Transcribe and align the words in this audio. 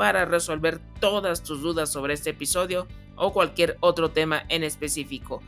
para 0.00 0.24
resolver 0.24 0.80
todas 0.98 1.42
tus 1.42 1.60
dudas 1.60 1.92
sobre 1.92 2.14
este 2.14 2.30
episodio 2.30 2.88
o 3.16 3.34
cualquier 3.34 3.76
otro 3.80 4.10
tema 4.10 4.46
en 4.48 4.64
específico. 4.64 5.42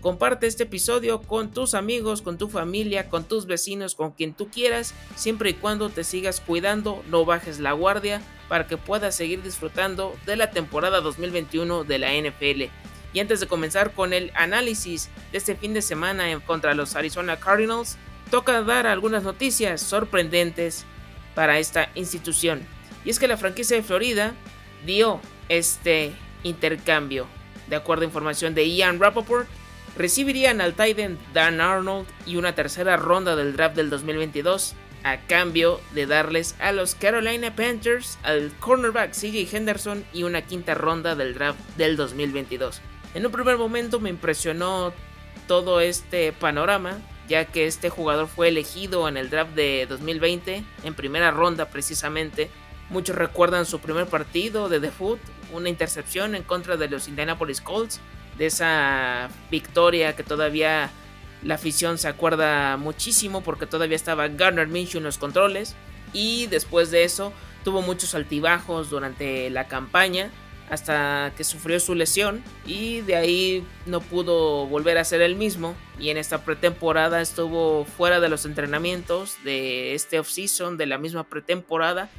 Comparte 0.00 0.46
este 0.46 0.62
episodio 0.62 1.20
con 1.20 1.50
tus 1.50 1.74
amigos, 1.74 2.22
con 2.22 2.38
tu 2.38 2.48
familia, 2.48 3.10
con 3.10 3.24
tus 3.24 3.44
vecinos, 3.44 3.94
con 3.94 4.12
quien 4.12 4.32
tú 4.32 4.48
quieras, 4.48 4.94
siempre 5.14 5.50
y 5.50 5.52
cuando 5.52 5.90
te 5.90 6.04
sigas 6.04 6.40
cuidando, 6.40 7.04
no 7.10 7.26
bajes 7.26 7.60
la 7.60 7.72
guardia 7.72 8.22
para 8.48 8.66
que 8.66 8.78
puedas 8.78 9.14
seguir 9.14 9.42
disfrutando 9.42 10.16
de 10.24 10.36
la 10.36 10.52
temporada 10.52 11.02
2021 11.02 11.84
de 11.84 11.98
la 11.98 12.14
NFL. 12.14 12.72
Y 13.12 13.20
antes 13.20 13.40
de 13.40 13.46
comenzar 13.46 13.92
con 13.92 14.14
el 14.14 14.32
análisis 14.34 15.10
de 15.32 15.36
este 15.36 15.54
fin 15.54 15.74
de 15.74 15.82
semana 15.82 16.30
en 16.30 16.40
contra 16.40 16.72
los 16.72 16.96
Arizona 16.96 17.38
Cardinals, 17.38 17.98
toca 18.30 18.62
dar 18.62 18.86
algunas 18.86 19.22
noticias 19.22 19.82
sorprendentes 19.82 20.86
para 21.34 21.58
esta 21.58 21.90
institución. 21.94 22.77
Y 23.08 23.10
es 23.10 23.18
que 23.18 23.26
la 23.26 23.38
franquicia 23.38 23.74
de 23.74 23.82
Florida 23.82 24.34
dio 24.84 25.18
este 25.48 26.12
intercambio. 26.42 27.26
De 27.66 27.76
acuerdo 27.76 28.02
a 28.02 28.04
información 28.04 28.54
de 28.54 28.68
Ian 28.68 29.00
Rappaport, 29.00 29.48
recibirían 29.96 30.60
al 30.60 30.74
Titan 30.74 31.16
Dan 31.32 31.62
Arnold 31.62 32.06
y 32.26 32.36
una 32.36 32.54
tercera 32.54 32.98
ronda 32.98 33.34
del 33.34 33.56
draft 33.56 33.76
del 33.76 33.88
2022 33.88 34.74
a 35.04 35.20
cambio 35.20 35.80
de 35.94 36.04
darles 36.04 36.54
a 36.58 36.70
los 36.72 36.94
Carolina 36.94 37.56
Panthers 37.56 38.18
al 38.24 38.52
cornerback 38.60 39.12
CJ 39.12 39.56
Henderson 39.56 40.04
y 40.12 40.24
una 40.24 40.42
quinta 40.42 40.74
ronda 40.74 41.14
del 41.14 41.32
draft 41.32 41.60
del 41.78 41.96
2022. 41.96 42.82
En 43.14 43.24
un 43.24 43.32
primer 43.32 43.56
momento 43.56 44.00
me 44.00 44.10
impresionó 44.10 44.92
todo 45.46 45.80
este 45.80 46.34
panorama, 46.34 46.98
ya 47.26 47.46
que 47.46 47.66
este 47.66 47.88
jugador 47.88 48.28
fue 48.28 48.48
elegido 48.48 49.08
en 49.08 49.16
el 49.16 49.30
draft 49.30 49.52
de 49.52 49.86
2020, 49.88 50.62
en 50.84 50.94
primera 50.94 51.30
ronda 51.30 51.70
precisamente, 51.70 52.50
Muchos 52.90 53.16
recuerdan 53.16 53.66
su 53.66 53.80
primer 53.80 54.06
partido 54.06 54.68
de 54.68 54.80
debut, 54.80 55.18
una 55.52 55.68
intercepción 55.68 56.34
en 56.34 56.42
contra 56.42 56.76
de 56.76 56.88
los 56.88 57.08
Indianapolis 57.08 57.60
Colts, 57.60 58.00
de 58.38 58.46
esa 58.46 59.28
victoria 59.50 60.16
que 60.16 60.22
todavía 60.22 60.90
la 61.42 61.54
afición 61.54 61.98
se 61.98 62.08
acuerda 62.08 62.76
muchísimo 62.76 63.42
porque 63.42 63.66
todavía 63.66 63.96
estaba 63.96 64.28
Garner 64.28 64.68
Minshew 64.68 64.98
en 64.98 65.04
los 65.04 65.18
controles 65.18 65.74
y 66.12 66.46
después 66.46 66.90
de 66.90 67.04
eso 67.04 67.32
tuvo 67.64 67.82
muchos 67.82 68.14
altibajos 68.14 68.90
durante 68.90 69.50
la 69.50 69.68
campaña 69.68 70.30
hasta 70.70 71.32
que 71.36 71.44
sufrió 71.44 71.80
su 71.80 71.94
lesión 71.94 72.42
y 72.66 73.00
de 73.02 73.16
ahí 73.16 73.66
no 73.86 74.00
pudo 74.00 74.66
volver 74.66 74.98
a 74.98 75.04
ser 75.04 75.22
el 75.22 75.34
mismo 75.34 75.74
y 75.98 76.10
en 76.10 76.16
esta 76.16 76.44
pretemporada 76.44 77.20
estuvo 77.20 77.84
fuera 77.84 78.20
de 78.20 78.28
los 78.28 78.44
entrenamientos 78.44 79.36
de 79.44 79.94
este 79.94 80.18
offseason 80.18 80.76
de 80.76 80.86
la 80.86 80.98
misma 80.98 81.24
pretemporada 81.24 82.10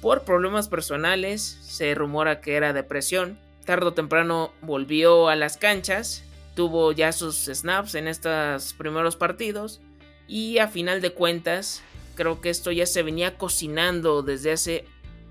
por 0.00 0.22
problemas 0.22 0.68
personales, 0.68 1.58
se 1.62 1.94
rumora 1.94 2.40
que 2.40 2.54
era 2.54 2.72
depresión. 2.72 3.38
Tardo 3.64 3.88
o 3.88 3.94
temprano 3.94 4.52
volvió 4.62 5.28
a 5.28 5.36
las 5.36 5.56
canchas, 5.56 6.22
tuvo 6.54 6.92
ya 6.92 7.12
sus 7.12 7.46
snaps 7.46 7.94
en 7.94 8.08
estos 8.08 8.72
primeros 8.74 9.16
partidos 9.16 9.80
y 10.26 10.58
a 10.58 10.68
final 10.68 11.00
de 11.00 11.12
cuentas 11.12 11.82
creo 12.14 12.40
que 12.40 12.50
esto 12.50 12.72
ya 12.72 12.86
se 12.86 13.02
venía 13.02 13.36
cocinando 13.36 14.22
desde 14.22 14.52
hace 14.52 14.84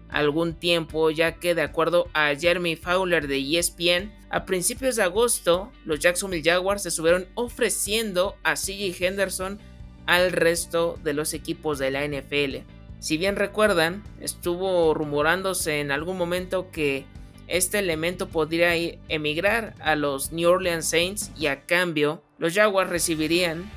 algún 0.10 0.54
tiempo, 0.54 1.12
ya 1.12 1.34
que 1.34 1.54
de 1.54 1.62
acuerdo 1.62 2.08
a 2.14 2.34
Jeremy 2.34 2.78
Fowler 2.78 3.28
de 3.28 3.40
ESPN, 3.40 4.14
a 4.30 4.46
principios 4.46 4.96
de 4.96 5.04
agosto 5.04 5.72
los 5.86 6.00
Jacksonville 6.00 6.50
Jaguars 6.50 6.84
se 6.84 6.90
estuvieron 6.90 7.28
ofreciendo 7.36 8.38
a 8.44 8.54
CJ 8.54 8.96
Henderson 9.00 9.60
al 10.06 10.32
resto 10.32 10.98
de 11.04 11.14
los 11.14 11.34
equipos 11.34 11.80
de 11.80 11.92
la 11.92 12.08
NFL. 12.08 12.77
Si 13.00 13.18
bien 13.18 13.36
recuerdan, 13.36 14.04
estuvo 14.20 14.94
rumorándose 14.94 15.80
en 15.80 15.92
algún 15.92 16.18
momento 16.18 16.72
que 16.72 17.06
este 17.48 17.80
elemento 17.80 18.28
podría 18.28 18.76
emigrar 19.08 19.76
a 19.80 19.96
los 19.96 20.32
New 20.32 20.50
Orleans 20.50 20.90
Saints 20.90 21.32
y 21.38 21.48
a 21.48 21.66
cambio 21.66 22.24
los 22.40 22.54
Jaguars 22.54 22.90
recibirían 22.90 23.70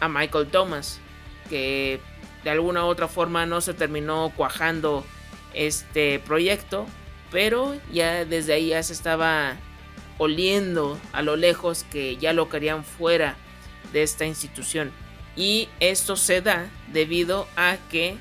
a 0.00 0.08
Michael 0.08 0.48
Thomas, 0.48 1.00
que 1.48 2.00
de 2.44 2.50
alguna 2.50 2.84
u 2.84 2.88
otra 2.88 3.08
forma 3.08 3.46
no 3.46 3.60
se 3.60 3.74
terminó 3.74 4.32
cuajando 4.36 5.04
este 5.54 6.20
proyecto, 6.20 6.86
pero 7.30 7.74
ya 7.92 8.24
desde 8.24 8.52
ahí 8.52 8.68
ya 8.68 8.82
se 8.82 8.92
estaba 8.92 9.56
oliendo 10.18 10.98
a 11.12 11.22
lo 11.22 11.36
lejos 11.36 11.84
que 11.90 12.16
ya 12.16 12.32
lo 12.32 12.48
querían 12.48 12.84
fuera 12.84 13.36
de 13.92 14.02
esta 14.02 14.26
institución. 14.26 14.92
Y 15.34 15.68
esto 15.80 16.16
se 16.16 16.40
da 16.40 16.70
debido 16.92 17.46
a 17.56 17.76
que 17.90 18.16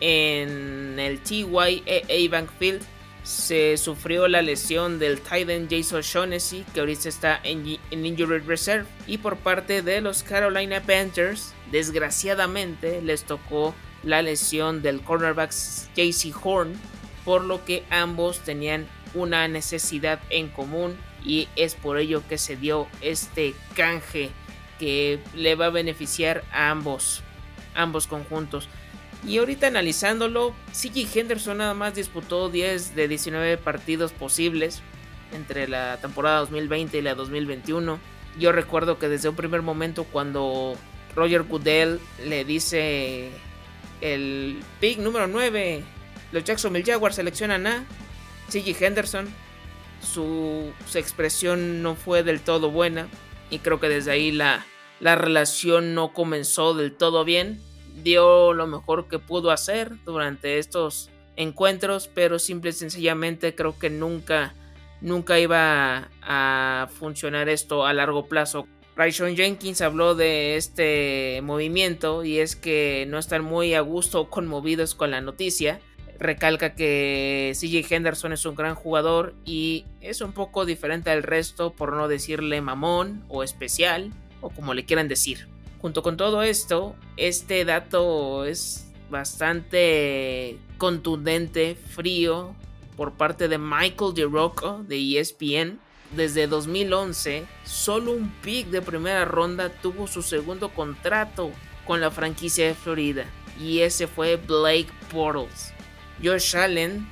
en 0.00 0.98
el 0.98 1.20
TYA 1.20 2.30
Bank 2.30 2.50
Field 2.58 2.82
se 3.28 3.76
sufrió 3.76 4.26
la 4.26 4.40
lesión 4.40 4.98
del 4.98 5.20
Titan 5.20 5.68
Jason 5.70 6.00
Shaughnessy, 6.00 6.64
que 6.72 6.80
ahorita 6.80 7.10
está 7.10 7.38
en, 7.44 7.78
Injured 7.90 8.46
Reserve. 8.46 8.86
Y 9.06 9.18
por 9.18 9.36
parte 9.36 9.82
de 9.82 10.00
los 10.00 10.22
Carolina 10.22 10.80
Panthers, 10.80 11.52
desgraciadamente 11.70 13.02
les 13.02 13.24
tocó 13.24 13.74
la 14.02 14.22
lesión 14.22 14.80
del 14.80 15.02
cornerback 15.02 15.50
JC 15.94 16.34
Horn, 16.42 16.72
por 17.26 17.44
lo 17.44 17.62
que 17.66 17.84
ambos 17.90 18.40
tenían 18.40 18.86
una 19.12 19.46
necesidad 19.46 20.20
en 20.30 20.48
común 20.48 20.96
y 21.22 21.48
es 21.56 21.74
por 21.74 21.98
ello 21.98 22.22
que 22.28 22.38
se 22.38 22.56
dio 22.56 22.88
este 23.02 23.54
canje 23.74 24.30
que 24.78 25.20
le 25.34 25.54
va 25.54 25.66
a 25.66 25.70
beneficiar 25.70 26.44
a 26.50 26.70
ambos, 26.70 27.22
ambos 27.74 28.06
conjuntos. 28.06 28.68
Y 29.26 29.38
ahorita 29.38 29.66
analizándolo, 29.66 30.54
CJ 30.72 31.18
Henderson 31.18 31.58
nada 31.58 31.74
más 31.74 31.94
disputó 31.94 32.48
10 32.48 32.94
de 32.94 33.08
19 33.08 33.58
partidos 33.58 34.12
posibles 34.12 34.80
entre 35.32 35.68
la 35.68 35.98
temporada 36.00 36.40
2020 36.40 36.98
y 36.98 37.02
la 37.02 37.14
2021. 37.14 37.98
Yo 38.38 38.52
recuerdo 38.52 38.98
que 38.98 39.08
desde 39.08 39.28
un 39.28 39.36
primer 39.36 39.62
momento 39.62 40.04
cuando 40.04 40.76
Roger 41.16 41.42
Goodell 41.42 41.98
le 42.24 42.44
dice 42.44 43.30
el 44.00 44.62
pick 44.80 44.98
número 44.98 45.26
9, 45.26 45.82
los 46.32 46.44
Jacksonville 46.44 46.84
Jaguars 46.84 47.16
seleccionan 47.16 47.66
a 47.66 47.84
CJ 48.48 48.80
Henderson, 48.80 49.28
su, 50.00 50.72
expresión 50.94 51.82
no 51.82 51.96
fue 51.96 52.22
del 52.22 52.40
todo 52.40 52.70
buena 52.70 53.08
y 53.50 53.58
creo 53.58 53.80
que 53.80 53.88
desde 53.88 54.12
ahí 54.12 54.30
la, 54.30 54.64
la 55.00 55.16
relación 55.16 55.94
no 55.94 56.12
comenzó 56.12 56.74
del 56.74 56.92
todo 56.92 57.24
bien 57.24 57.60
dio 58.02 58.52
lo 58.52 58.66
mejor 58.66 59.08
que 59.08 59.18
pudo 59.18 59.50
hacer 59.50 59.92
durante 60.04 60.58
estos 60.58 61.10
encuentros, 61.38 62.10
pero 62.12 62.38
simple 62.38 62.70
y 62.70 62.72
sencillamente 62.74 63.54
creo 63.54 63.78
que 63.78 63.90
nunca, 63.90 64.54
nunca 65.00 65.38
iba 65.38 66.10
a, 66.20 66.88
funcionar 66.98 67.48
esto 67.48 67.86
a 67.86 67.92
largo 67.92 68.26
plazo. 68.26 68.66
Raishon 68.96 69.36
Jenkins 69.36 69.80
habló 69.80 70.16
de 70.16 70.56
este 70.56 71.40
movimiento 71.44 72.24
y 72.24 72.38
es 72.40 72.56
que 72.56 73.06
no 73.08 73.18
están 73.18 73.44
muy 73.44 73.74
a 73.74 73.80
gusto 73.80 74.22
o 74.22 74.30
conmovidos 74.30 74.96
con 74.96 75.12
la 75.12 75.20
noticia. 75.20 75.80
Recalca 76.18 76.74
que 76.74 77.52
CJ 77.54 77.94
Henderson 77.94 78.32
es 78.32 78.44
un 78.44 78.56
gran 78.56 78.74
jugador 78.74 79.36
y 79.44 79.84
es 80.00 80.20
un 80.20 80.32
poco 80.32 80.66
diferente 80.66 81.10
al 81.10 81.22
resto 81.22 81.72
por 81.72 81.92
no 81.92 82.08
decirle 82.08 82.60
mamón 82.60 83.22
o 83.28 83.44
especial 83.44 84.10
o 84.40 84.50
como 84.50 84.74
le 84.74 84.84
quieran 84.84 85.06
decir. 85.06 85.46
Junto 85.80 86.02
con 86.02 86.16
todo 86.16 86.42
esto, 86.42 86.96
este 87.16 87.64
dato 87.64 88.44
es 88.44 88.90
bastante 89.10 90.58
contundente, 90.76 91.76
frío, 91.76 92.54
por 92.96 93.12
parte 93.12 93.46
de 93.46 93.58
Michael 93.58 94.12
DeRocco 94.14 94.84
de 94.88 95.20
ESPN. 95.20 95.78
Desde 96.16 96.46
2011, 96.48 97.46
solo 97.64 98.12
un 98.12 98.30
pick 98.42 98.68
de 98.68 98.82
primera 98.82 99.24
ronda 99.24 99.68
tuvo 99.68 100.06
su 100.08 100.22
segundo 100.22 100.70
contrato 100.70 101.52
con 101.86 102.00
la 102.00 102.10
franquicia 102.10 102.66
de 102.66 102.74
Florida, 102.74 103.26
y 103.60 103.80
ese 103.80 104.08
fue 104.08 104.36
Blake 104.36 104.88
Portals. 105.12 105.72
Josh 106.22 106.56
Allen 106.56 107.06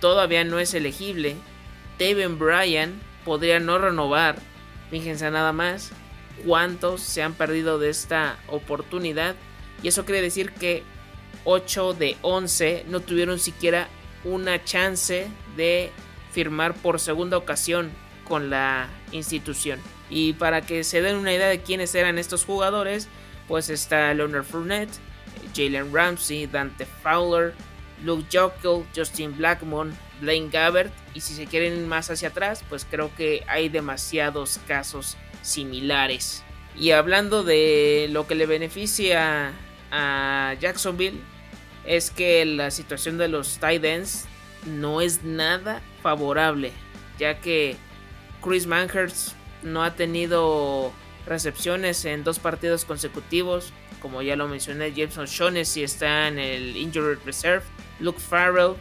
todavía 0.00 0.44
no 0.44 0.58
es 0.58 0.72
elegible. 0.72 1.36
David 1.98 2.36
Bryan 2.38 2.98
podría 3.24 3.60
no 3.60 3.78
renovar. 3.78 4.36
Fíjense 4.90 5.30
nada 5.30 5.52
más 5.52 5.92
cuántos 6.44 7.00
se 7.00 7.22
han 7.22 7.34
perdido 7.34 7.78
de 7.78 7.90
esta 7.90 8.38
oportunidad. 8.48 9.34
Y 9.82 9.88
eso 9.88 10.04
quiere 10.04 10.22
decir 10.22 10.52
que 10.52 10.82
8 11.44 11.94
de 11.94 12.16
11 12.22 12.86
no 12.88 13.00
tuvieron 13.00 13.38
siquiera 13.38 13.88
una 14.24 14.62
chance 14.64 15.28
de 15.56 15.90
firmar 16.32 16.74
por 16.74 17.00
segunda 17.00 17.36
ocasión 17.36 17.90
con 18.24 18.50
la 18.50 18.88
institución. 19.12 19.80
Y 20.10 20.34
para 20.34 20.62
que 20.62 20.84
se 20.84 21.02
den 21.02 21.16
una 21.16 21.32
idea 21.32 21.48
de 21.48 21.62
quiénes 21.62 21.94
eran 21.94 22.18
estos 22.18 22.44
jugadores, 22.44 23.08
pues 23.48 23.70
está 23.70 24.12
Leonard 24.14 24.44
Fournette, 24.44 24.98
Jalen 25.54 25.92
Ramsey, 25.92 26.46
Dante 26.46 26.86
Fowler, 27.02 27.54
Luke 28.04 28.26
Jokel, 28.30 28.84
Justin 28.94 29.36
Blackmon, 29.36 29.96
Blaine 30.20 30.50
Gabbert. 30.50 30.92
Y 31.14 31.20
si 31.20 31.34
se 31.34 31.46
quieren 31.46 31.78
ir 31.78 31.86
más 31.86 32.10
hacia 32.10 32.28
atrás, 32.28 32.64
pues 32.68 32.86
creo 32.88 33.14
que 33.16 33.44
hay 33.48 33.68
demasiados 33.68 34.60
casos 34.66 35.16
similares. 35.46 36.42
Y 36.78 36.90
hablando 36.90 37.42
de 37.42 38.08
lo 38.10 38.26
que 38.26 38.34
le 38.34 38.46
beneficia 38.46 39.52
a 39.90 40.54
Jacksonville, 40.60 41.20
es 41.86 42.10
que 42.10 42.44
la 42.44 42.70
situación 42.70 43.16
de 43.16 43.28
los 43.28 43.58
tight 43.58 43.84
ends 43.84 44.26
no 44.66 45.00
es 45.00 45.22
nada 45.22 45.80
favorable, 46.02 46.72
ya 47.18 47.40
que 47.40 47.76
Chris 48.42 48.66
Manhurst 48.66 49.32
no 49.62 49.82
ha 49.84 49.94
tenido 49.94 50.92
recepciones 51.26 52.04
en 52.04 52.24
dos 52.24 52.38
partidos 52.38 52.84
consecutivos. 52.84 53.72
Como 54.02 54.22
ya 54.22 54.36
lo 54.36 54.48
mencioné, 54.48 54.92
Jameson 54.92 55.26
Shaughnessy 55.26 55.82
está 55.82 56.28
en 56.28 56.38
el 56.38 56.76
Injured 56.76 57.18
Reserve. 57.24 57.64
Luke 58.00 58.20
Farrell 58.20 58.74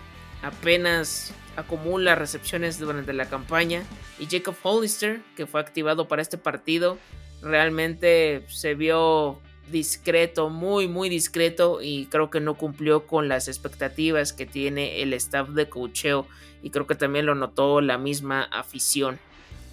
apenas 0.45 1.33
acumula 1.55 2.13
recepciones 2.13 2.77
durante 2.79 3.13
la 3.13 3.27
campaña. 3.27 3.83
Y 4.19 4.27
Jacob 4.27 4.55
Hollister, 4.61 5.21
que 5.35 5.47
fue 5.47 5.59
activado 5.59 6.07
para 6.07 6.21
este 6.21 6.37
partido, 6.37 6.99
realmente 7.41 8.45
se 8.47 8.75
vio 8.75 9.41
discreto, 9.71 10.49
muy 10.49 10.87
muy 10.87 11.09
discreto 11.09 11.79
y 11.81 12.05
creo 12.05 12.29
que 12.29 12.39
no 12.39 12.53
cumplió 12.53 13.07
con 13.07 13.27
las 13.27 13.47
expectativas 13.47 14.31
que 14.31 14.45
tiene 14.45 15.01
el 15.01 15.11
staff 15.13 15.49
de 15.49 15.67
cocheo 15.67 16.27
y 16.61 16.69
creo 16.69 16.85
que 16.85 16.93
también 16.93 17.25
lo 17.25 17.33
notó 17.33 17.81
la 17.81 17.97
misma 17.97 18.43
afición. 18.43 19.19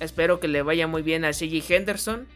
Espero 0.00 0.40
que 0.40 0.48
le 0.48 0.62
vaya 0.62 0.86
muy 0.86 1.02
bien 1.02 1.26
a 1.26 1.34
C.J. 1.34 1.74
Henderson. 1.74 2.26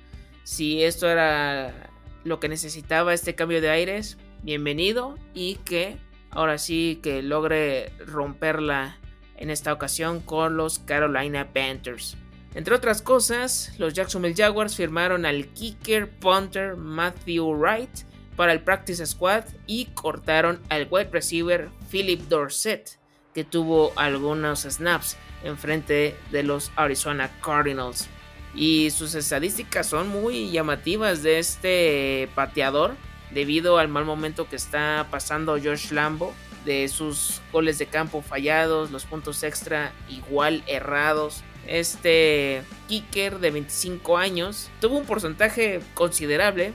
Si 0.45 0.83
esto 0.83 1.09
era 1.09 1.91
lo 2.25 2.39
que 2.39 2.49
necesitaba 2.49 3.15
este 3.15 3.35
cambio 3.35 3.63
de 3.63 3.71
aires, 3.71 4.19
bienvenido 4.43 5.17
y 5.33 5.55
que 5.65 5.97
ahora 6.37 6.59
sí 6.59 7.01
que 7.03 7.23
logre 7.23 7.93
romperla 7.99 8.99
en 9.39 9.49
esta 9.49 9.73
ocasión 9.73 10.21
con 10.21 10.59
los 10.59 10.79
Carolina 10.79 11.49
Panthers. 11.53 12.19
Entre 12.55 12.75
otras 12.75 13.01
cosas, 13.01 13.73
los 13.79 13.95
Jacksonville 13.95 14.35
Jaguars 14.37 14.77
firmaron 14.77 15.25
al 15.25 15.47
kicker 15.49 16.11
punter 16.11 16.77
Matthew 16.77 17.55
Wright 17.55 17.91
para 18.37 18.53
el 18.53 18.61
practice 18.61 19.05
squad 19.07 19.45
y 19.67 19.87
cortaron 19.87 20.61
al 20.69 20.87
wide 20.91 21.09
receiver 21.11 21.71
Philip 21.91 22.21
Dorset, 22.29 22.99
que 23.33 23.45
tuvo 23.45 23.93
algunos 23.97 24.61
snaps 24.65 25.17
en 25.43 25.57
frente 25.57 26.15
de 26.33 26.43
los 26.43 26.71
Arizona 26.77 27.31
Cardinals. 27.43 28.09
Y 28.55 28.91
sus 28.91 29.15
estadísticas 29.15 29.87
son 29.87 30.09
muy 30.09 30.51
llamativas 30.51 31.23
de 31.23 31.39
este 31.39 32.29
pateador 32.35 32.95
debido 33.33 33.79
al 33.79 33.89
mal 33.89 34.05
momento 34.05 34.49
que 34.49 34.57
está 34.57 35.07
pasando 35.11 35.53
Josh 35.53 35.91
Lambo, 35.93 36.35
de 36.65 36.89
sus 36.89 37.41
goles 37.53 37.79
de 37.79 37.87
campo 37.87 38.23
fallados, 38.23 38.91
los 38.91 39.05
puntos 39.05 39.43
extra 39.45 39.93
igual 40.09 40.65
errados 40.67 41.45
este 41.67 42.63
kicker 42.89 43.39
de 43.39 43.51
25 43.51 44.19
años 44.19 44.71
tuvo 44.81 44.99
un 44.99 45.05
porcentaje 45.05 45.81
considerable 45.95 46.73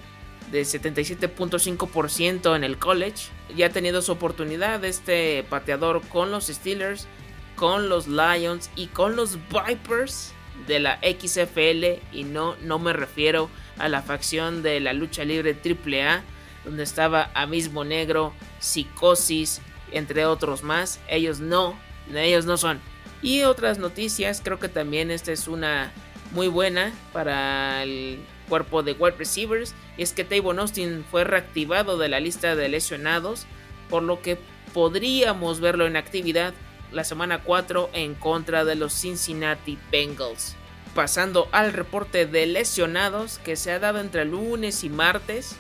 de 0.52 0.64
77.5% 0.64 2.56
en 2.56 2.64
el 2.64 2.78
college. 2.78 3.30
Ya 3.56 3.68
ha 3.68 3.70
tenido 3.70 4.02
su 4.02 4.12
oportunidad 4.12 4.84
este 4.84 5.46
pateador 5.50 6.02
con 6.08 6.32
los 6.32 6.48
Steelers, 6.48 7.08
con 7.56 7.90
los 7.90 8.08
Lions 8.08 8.70
y 8.76 8.88
con 8.88 9.16
los 9.16 9.38
Vipers 9.50 10.34
de 10.68 10.80
la 10.80 11.00
XFL 11.00 12.02
y 12.12 12.24
no, 12.24 12.56
no 12.62 12.80
me 12.80 12.94
refiero 12.94 13.50
a 13.78 13.88
la 13.88 14.02
facción 14.02 14.62
de 14.62 14.80
la 14.80 14.94
lucha 14.94 15.24
libre 15.24 15.56
AAA 15.56 16.24
donde 16.64 16.84
estaba 16.84 17.32
Amismo 17.34 17.84
Negro, 17.84 18.34
Psicosis, 18.60 19.62
entre 19.92 20.26
otros 20.26 20.64
más. 20.64 21.00
Ellos 21.08 21.40
no, 21.40 21.78
ellos 22.14 22.46
no 22.46 22.58
son. 22.58 22.80
Y 23.22 23.44
otras 23.44 23.78
noticias, 23.78 24.42
creo 24.44 24.60
que 24.60 24.70
también 24.70 25.12
esta 25.12 25.32
es 25.32 25.48
una 25.48 25.92
muy 26.32 26.48
buena 26.48 26.92
para 27.14 27.84
el 27.84 28.20
cuerpo 28.50 28.84
de 28.84 28.94
wide 28.94 29.18
receivers. 29.18 29.76
Es 29.98 30.14
que 30.14 30.24
Tavon 30.24 30.60
Austin 30.60 31.06
fue 31.10 31.24
reactivado 31.24 31.98
de 31.98 32.10
la 32.10 32.20
lista 32.20 32.56
de 32.56 32.70
lesionados, 32.70 33.46
por 33.90 34.04
lo 34.04 34.22
que 34.22 34.38
podríamos 34.74 35.60
verlo 35.60 35.86
en 35.86 35.98
actividad 35.98 36.54
la 36.92 37.04
semana 37.04 37.42
4 37.44 37.90
en 37.94 38.16
contra 38.16 38.66
de 38.66 38.76
los 38.76 38.94
Cincinnati 38.94 39.78
Bengals. 39.92 40.56
Pasando 40.96 41.48
al 41.52 41.72
reporte 41.74 42.26
de 42.26 42.46
lesionados 42.46 43.40
que 43.40 43.56
se 43.56 43.72
ha 43.72 43.80
dado 43.80 44.00
entre 44.00 44.26
lunes 44.26 44.84
y 44.84 44.90
martes. 44.90 45.56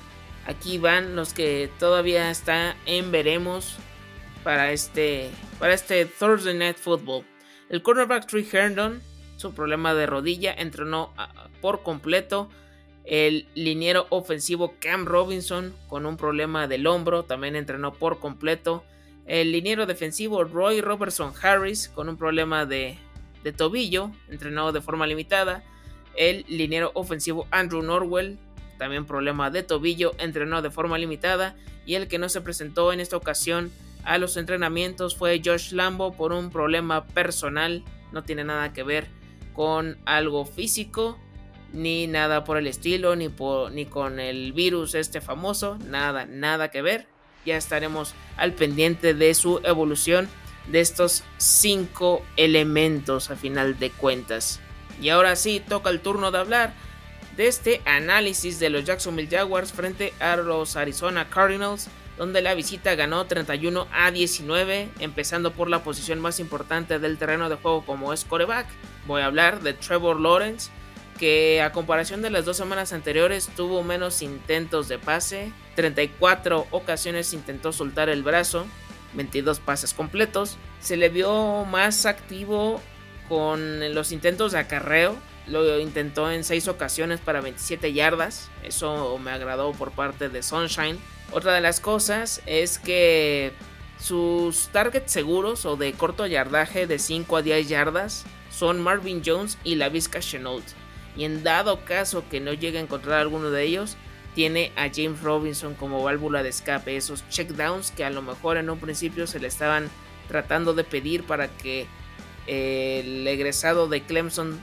Aquí 0.45 0.77
van 0.77 1.15
los 1.15 1.33
que 1.33 1.69
todavía 1.79 2.31
está 2.31 2.75
en 2.85 3.11
veremos 3.11 3.77
para 4.43 4.71
este, 4.71 5.29
para 5.59 5.73
este 5.73 6.05
Thursday 6.05 6.57
Night 6.57 6.77
Football. 6.77 7.23
El 7.69 7.83
cornerback 7.83 8.25
Trey 8.25 8.47
Herndon, 8.51 9.01
su 9.37 9.53
problema 9.53 9.93
de 9.93 10.07
rodilla, 10.07 10.53
entrenó 10.53 11.13
ah, 11.17 11.47
por 11.61 11.83
completo. 11.83 12.49
El 13.03 13.47
liniero 13.55 14.07
ofensivo 14.09 14.75
Cam 14.79 15.05
Robinson, 15.05 15.73
con 15.87 16.05
un 16.05 16.17
problema 16.17 16.67
del 16.67 16.87
hombro, 16.87 17.23
también 17.23 17.55
entrenó 17.55 17.93
por 17.93 18.19
completo. 18.19 18.83
El 19.25 19.51
liniero 19.51 19.85
defensivo 19.85 20.43
Roy 20.43 20.81
Robertson 20.81 21.33
Harris, 21.41 21.87
con 21.87 22.09
un 22.09 22.17
problema 22.17 22.65
de, 22.65 22.97
de 23.43 23.53
tobillo, 23.53 24.11
entrenó 24.29 24.71
de 24.71 24.81
forma 24.81 25.07
limitada. 25.07 25.63
El 26.15 26.45
liniero 26.47 26.91
ofensivo 26.95 27.47
Andrew 27.51 27.81
Norwell, 27.81 28.37
también 28.81 29.05
problema 29.05 29.51
de 29.51 29.61
tobillo, 29.61 30.15
entrenó 30.17 30.63
de 30.63 30.71
forma 30.71 30.97
limitada. 30.97 31.55
Y 31.85 31.93
el 31.93 32.07
que 32.07 32.17
no 32.17 32.29
se 32.29 32.41
presentó 32.41 32.91
en 32.91 32.99
esta 32.99 33.15
ocasión 33.15 33.71
a 34.03 34.17
los 34.17 34.37
entrenamientos 34.37 35.15
fue 35.15 35.39
Josh 35.45 35.71
Lambo 35.73 36.13
por 36.13 36.33
un 36.33 36.49
problema 36.49 37.05
personal, 37.05 37.83
no 38.11 38.23
tiene 38.23 38.43
nada 38.43 38.73
que 38.73 38.81
ver 38.81 39.05
con 39.53 39.99
algo 40.05 40.45
físico, 40.45 41.19
ni 41.71 42.07
nada 42.07 42.43
por 42.43 42.57
el 42.57 42.65
estilo, 42.65 43.15
ni, 43.15 43.29
ni 43.71 43.85
con 43.85 44.19
el 44.19 44.51
virus 44.51 44.95
este 44.95 45.21
famoso, 45.21 45.77
nada, 45.85 46.25
nada 46.25 46.71
que 46.71 46.81
ver. 46.81 47.05
Ya 47.45 47.57
estaremos 47.57 48.15
al 48.35 48.53
pendiente 48.53 49.13
de 49.13 49.35
su 49.35 49.61
evolución 49.63 50.27
de 50.71 50.79
estos 50.79 51.23
cinco 51.37 52.23
elementos 52.35 53.29
a 53.29 53.35
final 53.35 53.77
de 53.77 53.91
cuentas. 53.91 54.59
Y 54.99 55.09
ahora 55.09 55.35
sí, 55.35 55.61
toca 55.67 55.91
el 55.91 55.99
turno 55.99 56.31
de 56.31 56.39
hablar 56.39 56.73
este 57.47 57.81
análisis 57.85 58.59
de 58.59 58.69
los 58.69 58.85
Jacksonville 58.85 59.29
Jaguars 59.29 59.71
frente 59.71 60.13
a 60.19 60.35
los 60.35 60.75
Arizona 60.75 61.29
Cardinals 61.29 61.89
donde 62.21 62.43
la 62.43 62.53
visita 62.53 62.93
ganó 62.93 63.25
31 63.25 63.87
a 63.91 64.11
19, 64.11 64.89
empezando 64.99 65.53
por 65.53 65.69
la 65.69 65.83
posición 65.83 66.19
más 66.19 66.39
importante 66.39 66.99
del 66.99 67.17
terreno 67.17 67.49
de 67.49 67.55
juego 67.55 67.83
como 67.83 68.13
es 68.13 68.25
coreback. 68.25 68.67
Voy 69.07 69.23
a 69.23 69.25
hablar 69.25 69.61
de 69.61 69.73
Trevor 69.73 70.19
Lawrence, 70.19 70.69
que 71.17 71.63
a 71.63 71.71
comparación 71.71 72.21
de 72.21 72.29
las 72.29 72.45
dos 72.45 72.57
semanas 72.57 72.93
anteriores 72.93 73.49
tuvo 73.55 73.81
menos 73.81 74.21
intentos 74.21 74.87
de 74.87 74.99
pase, 74.99 75.51
34 75.75 76.67
ocasiones 76.69 77.33
intentó 77.33 77.71
soltar 77.71 78.07
el 78.07 78.21
brazo, 78.21 78.67
22 79.13 79.59
pases 79.59 79.95
completos, 79.95 80.57
se 80.79 80.97
le 80.97 81.09
vio 81.09 81.65
más 81.65 82.05
activo 82.05 82.81
con 83.29 83.95
los 83.95 84.11
intentos 84.11 84.51
de 84.51 84.59
acarreo, 84.59 85.15
lo 85.51 85.79
intentó 85.79 86.31
en 86.31 86.43
6 86.43 86.67
ocasiones 86.67 87.19
para 87.19 87.41
27 87.41 87.93
yardas, 87.93 88.49
eso 88.63 89.17
me 89.19 89.31
agradó 89.31 89.71
por 89.73 89.91
parte 89.91 90.29
de 90.29 90.41
Sunshine. 90.41 90.97
Otra 91.31 91.53
de 91.53 91.61
las 91.61 91.79
cosas 91.79 92.41
es 92.45 92.79
que 92.79 93.53
sus 93.99 94.69
targets 94.69 95.11
seguros 95.11 95.65
o 95.65 95.77
de 95.77 95.93
corto 95.93 96.25
yardaje 96.25 96.87
de 96.87 96.97
5 96.97 97.37
a 97.37 97.41
10 97.41 97.69
yardas 97.69 98.25
son 98.49 98.81
Marvin 98.81 99.21
Jones 99.25 99.57
y 99.63 99.75
la 99.75 99.89
Vizca 99.89 100.19
Chenault. 100.19 100.65
Y 101.15 101.25
en 101.25 101.43
dado 101.43 101.85
caso 101.85 102.23
que 102.29 102.39
no 102.39 102.53
llegue 102.53 102.79
a 102.79 102.81
encontrar 102.81 103.19
alguno 103.19 103.51
de 103.51 103.63
ellos, 103.63 103.97
tiene 104.33 104.71
a 104.75 104.89
James 104.93 105.21
Robinson 105.21 105.75
como 105.75 106.03
válvula 106.03 106.41
de 106.41 106.49
escape. 106.49 106.95
Esos 106.95 107.27
checkdowns 107.29 107.91
que 107.91 108.05
a 108.05 108.09
lo 108.09 108.21
mejor 108.21 108.57
en 108.57 108.69
un 108.69 108.79
principio 108.79 109.27
se 109.27 109.39
le 109.39 109.47
estaban 109.47 109.89
tratando 110.27 110.73
de 110.73 110.83
pedir 110.83 111.23
para 111.23 111.49
que 111.49 111.87
el 112.47 113.27
egresado 113.27 113.87
de 113.87 114.01
Clemson 114.03 114.59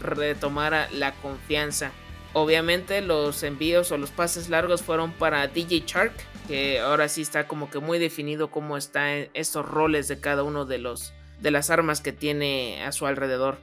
retomara 0.00 0.88
la 0.92 1.12
confianza. 1.14 1.92
Obviamente 2.34 3.00
los 3.00 3.42
envíos 3.42 3.90
o 3.90 3.98
los 3.98 4.10
pases 4.10 4.48
largos 4.48 4.82
fueron 4.82 5.12
para 5.12 5.48
DJ 5.48 5.84
Shark, 5.86 6.12
que 6.46 6.78
ahora 6.78 7.08
sí 7.08 7.22
está 7.22 7.48
como 7.48 7.70
que 7.70 7.78
muy 7.78 7.98
definido 7.98 8.50
cómo 8.50 8.76
están 8.76 9.28
estos 9.34 9.66
roles 9.66 10.08
de 10.08 10.20
cada 10.20 10.42
uno 10.42 10.64
de 10.64 10.78
los 10.78 11.12
de 11.40 11.50
las 11.50 11.70
armas 11.70 12.00
que 12.00 12.12
tiene 12.12 12.82
a 12.84 12.92
su 12.92 13.06
alrededor. 13.06 13.58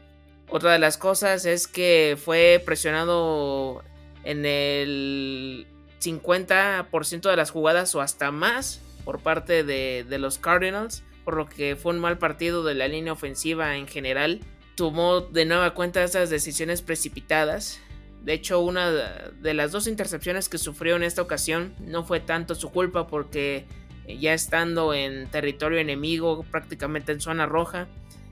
Otra 0.48 0.72
de 0.72 0.80
las 0.80 0.98
cosas 0.98 1.46
es 1.46 1.68
que 1.68 2.18
fue 2.24 2.62
presionado 2.66 3.84
en 4.24 4.46
el 4.46 5.68
50% 6.02 7.30
de 7.30 7.36
las 7.36 7.52
jugadas 7.52 7.94
o 7.96 8.02
hasta 8.02 8.32
más 8.32 8.82
por 9.04 9.20
parte 9.20 9.64
de, 9.64 10.06
de 10.08 10.20
los 10.20 10.38
Cardinals, 10.38 11.04
por 11.24 11.36
lo 11.36 11.48
que 11.50 11.76
fue 11.76 11.94
un 11.94 12.00
mal 12.00 12.18
partido 12.18 12.64
de 12.64 12.76
la 12.76 12.88
línea 12.88 13.14
ofensiva 13.14 13.76
en 13.76 13.88
general 13.88 14.40
tomó 14.76 15.22
de 15.22 15.46
nueva 15.46 15.74
cuenta 15.74 16.04
esas 16.04 16.30
decisiones 16.30 16.82
precipitadas. 16.82 17.80
De 18.24 18.34
hecho, 18.34 18.60
una 18.60 18.92
de 18.92 19.54
las 19.54 19.72
dos 19.72 19.88
intercepciones 19.88 20.50
que 20.50 20.58
sufrió 20.58 20.96
en 20.96 21.04
esta 21.04 21.22
ocasión 21.22 21.74
no 21.80 22.04
fue 22.04 22.20
tanto 22.20 22.56
su 22.56 22.72
culpa 22.72 23.08
porque 23.08 23.66
eh, 24.08 24.18
ya 24.18 24.34
estando 24.34 24.94
en 24.94 25.28
territorio 25.28 25.80
enemigo, 25.80 26.44
prácticamente 26.52 27.12
en 27.12 27.22
zona 27.22 27.46
roja, 27.46 27.88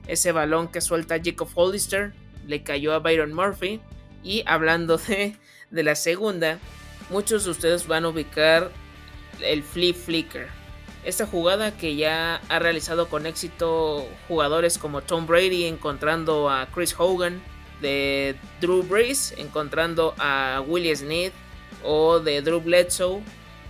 ese 0.06 0.32
balón 0.32 0.68
que 0.68 0.80
suelta 0.80 1.20
Jacob 1.22 1.48
Hollister 1.54 2.12
le 2.46 2.62
cayó 2.62 2.92
a 2.92 2.98
Byron 2.98 3.32
Murphy. 3.32 3.80
Y 4.22 4.42
hablando 4.46 4.96
de, 4.96 5.36
de 5.70 5.82
la 5.82 5.94
segunda, 5.94 6.58
muchos 7.10 7.44
de 7.44 7.50
ustedes 7.50 7.86
van 7.86 8.04
a 8.04 8.08
ubicar 8.08 8.70
el 9.40 9.62
flip 9.62 9.96
flicker. 9.96 10.48
Esta 11.04 11.26
jugada 11.26 11.76
que 11.76 11.96
ya 11.96 12.40
ha 12.48 12.58
realizado 12.58 13.08
con 13.08 13.26
éxito 13.26 14.06
jugadores 14.26 14.78
como 14.78 15.02
Tom 15.02 15.26
Brady 15.26 15.64
encontrando 15.64 16.48
a 16.48 16.66
Chris 16.74 16.94
Hogan, 16.96 17.42
de 17.80 18.36
Drew 18.60 18.82
Brees 18.82 19.34
encontrando 19.36 20.14
a 20.18 20.62
Willie 20.66 20.96
Sneed 20.96 21.32
o 21.82 22.20
de 22.20 22.40
Drew 22.40 22.60
Bledsoe 22.60 23.22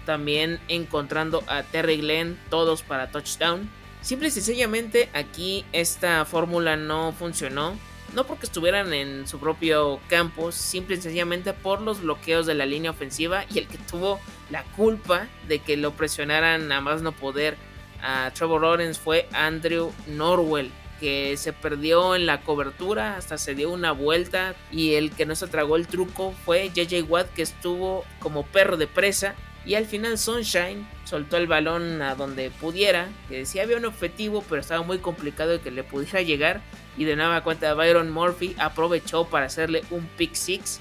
también 0.05 0.61
encontrando 0.69 1.43
a 1.47 1.63
Terry 1.63 1.97
Glenn, 1.97 2.39
todos 2.51 2.83
para 2.83 3.11
touchdown. 3.11 3.69
Simple 4.03 4.29
y 4.29 4.31
sencillamente 4.31 5.09
aquí 5.15 5.65
esta 5.73 6.25
fórmula 6.25 6.77
no 6.77 7.13
funcionó. 7.13 7.77
No 8.15 8.27
porque 8.27 8.47
estuvieran 8.47 8.93
en 8.93 9.27
su 9.27 9.41
propio 9.41 9.99
campo, 10.09 10.53
simple 10.53 10.97
y 10.97 11.01
sencillamente 11.01 11.53
por 11.53 11.81
los 11.81 12.03
bloqueos 12.03 12.47
de 12.47 12.55
la 12.55 12.67
línea 12.67 12.91
ofensiva 12.91 13.45
y 13.53 13.59
el 13.59 13.67
que 13.67 13.79
tuvo 13.79 14.21
la 14.51 14.63
culpa 14.77 15.27
de 15.49 15.61
que 15.61 15.77
lo 15.77 15.93
presionaran 15.93 16.71
a 16.73 16.81
más 16.81 17.03
no 17.03 17.13
poder 17.13 17.57
a 18.03 18.31
Trevor 18.35 18.63
Lawrence 18.63 19.01
fue 19.01 19.29
Andrew 19.33 19.93
Norwell, 20.07 20.71
que 21.01 21.37
se 21.37 21.53
perdió 21.53 22.15
en 22.15 22.27
la 22.27 22.43
cobertura, 22.43 23.17
hasta 23.17 23.39
se 23.39 23.55
dio 23.55 23.71
una 23.71 23.93
vuelta 23.93 24.55
y 24.71 24.95
el 24.95 25.11
que 25.11 25.27
no 25.27 25.35
se 25.35 25.47
tragó 25.47 25.77
el 25.77 25.87
truco 25.87 26.35
fue 26.45 26.71
JJ 26.75 27.03
Watt 27.09 27.33
que 27.33 27.43
estuvo 27.43 28.05
como 28.21 28.45
perro 28.45 28.77
de 28.77 28.87
presa 28.87 29.35
y 29.67 29.77
al 29.77 29.87
final 29.87 30.19
Sunshine 30.19 30.87
soltó 31.05 31.37
el 31.37 31.47
balón 31.47 32.03
a 32.03 32.15
donde 32.15 32.51
pudiera, 32.51 33.09
que 33.29 33.39
decía 33.39 33.63
había 33.63 33.79
un 33.79 33.87
objetivo, 33.87 34.45
pero 34.49 34.61
estaba 34.61 34.83
muy 34.83 34.99
complicado 34.99 35.53
de 35.53 35.61
que 35.61 35.71
le 35.71 35.85
pudiera 35.85 36.21
llegar. 36.21 36.61
Y 36.97 37.05
de 37.05 37.17
nueva 37.17 37.43
cuenta 37.43 37.75
Byron 37.75 38.11
Murphy 38.11 38.55
aprovechó 38.59 39.25
para 39.25 39.47
hacerle 39.47 39.83
un 39.91 40.07
pick 40.17 40.35
six 40.35 40.81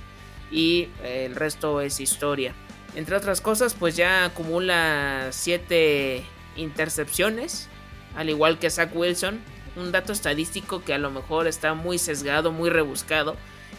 y 0.52 0.90
el 1.04 1.36
resto 1.36 1.82
es 1.82 2.00
historia. 2.00 2.54
Entre 2.96 3.16
otras 3.16 3.42
cosas, 3.42 3.74
pues 3.74 3.96
ya 3.96 4.26
acumula 4.26 5.30
7 5.32 6.24
intercepciones, 6.56 7.68
al 8.16 8.30
igual 8.30 8.60
que 8.60 8.70
Zach 8.70 8.96
Wilson. 8.96 9.42
Un 9.76 9.92
dato 9.92 10.14
estadístico 10.14 10.84
que 10.84 10.94
a 10.94 11.00
lo 11.00 11.10
mejor 11.10 11.48
está 11.48 11.74
muy 11.74 11.98
sesgado, 11.98 12.52
muy 12.52 12.70
rebuscado, 12.70 13.36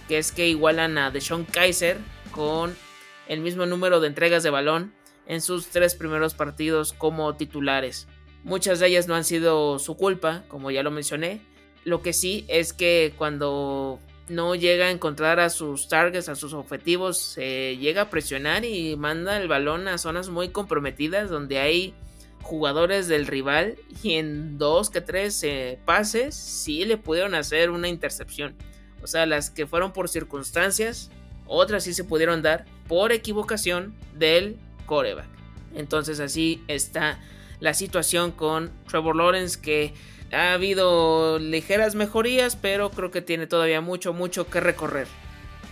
que 0.09 0.19
es 0.19 0.33
que 0.33 0.49
igualan 0.49 0.99
a 0.99 1.13
Deshaun 1.13 1.45
Kaiser 1.45 1.99
con 2.33 2.77
el 3.29 3.41
mismo 3.41 3.65
número 3.67 4.01
de 4.01 4.09
entregas 4.09 4.43
de 4.43 4.51
balón 4.51 4.93
en 5.27 5.41
sus 5.41 5.69
tres 5.69 5.95
primeros 5.95 6.35
partidos 6.35 6.93
como 6.93 7.37
titulares. 7.37 8.09
Muchas 8.43 8.81
de 8.81 8.89
ellas 8.89 9.07
no 9.07 9.15
han 9.15 9.25
sido 9.25 9.79
su 9.79 9.97
culpa, 9.97 10.43
como 10.49 10.73
ya 10.73 10.83
lo 10.83 10.91
mencioné. 10.91 11.41
Lo 11.85 12.03
que 12.03 12.13
sí 12.13 12.45
es 12.49 12.73
que 12.73 13.15
cuando 13.17 14.01
no 14.29 14.55
llega 14.55 14.87
a 14.87 14.91
encontrar 14.91 15.41
a 15.41 15.51
sus 15.51 15.89
targets, 15.89 16.29
a 16.29 16.35
sus 16.35 16.55
objetivos, 16.55 17.19
se 17.19 17.77
llega 17.77 18.03
a 18.03 18.11
presionar 18.11 18.65
y 18.65 18.97
manda 18.97 19.37
el 19.41 19.49
balón 19.49 19.89
a 19.89 19.99
zonas 19.99 20.29
muy 20.29 20.49
comprometidas 20.49 21.29
donde 21.29 21.59
hay 21.59 21.95
jugadores 22.43 23.09
del 23.09 23.27
rival 23.27 23.77
y 24.03 24.15
en 24.15 24.59
dos 24.59 24.91
que 24.91 25.01
tres 25.01 25.43
eh, 25.43 25.79
pases 25.85 26.35
sí 26.35 26.85
le 26.85 26.97
pudieron 26.97 27.35
hacer 27.35 27.71
una 27.71 27.89
intercepción. 27.89 28.55
O 29.03 29.07
sea, 29.07 29.27
las 29.27 29.51
que 29.51 29.67
fueron 29.67 29.93
por 29.93 30.09
circunstancias, 30.09 31.11
otras 31.47 31.85
sí 31.85 31.93
se 31.93 32.05
pudieron 32.05 32.43
dar 32.43 32.65
por 32.87 33.13
equivocación 33.13 33.95
del 34.15 34.57
coreback. 34.87 35.29
Entonces 35.75 36.21
así 36.21 36.63
está 36.69 37.19
la 37.61 37.75
situación 37.75 38.31
con 38.31 38.71
Trevor 38.89 39.17
Lawrence 39.17 39.61
que 39.61 39.95
ha 40.35 40.53
habido 40.53 41.39
ligeras 41.39 41.95
mejorías, 41.95 42.57
pero 42.57 42.91
creo 42.91 43.11
que 43.11 43.23
tiene 43.23 43.47
todavía 43.47 43.81
mucho, 43.81 44.13
mucho 44.13 44.49
que 44.49 44.61
recorrer. 44.61 45.07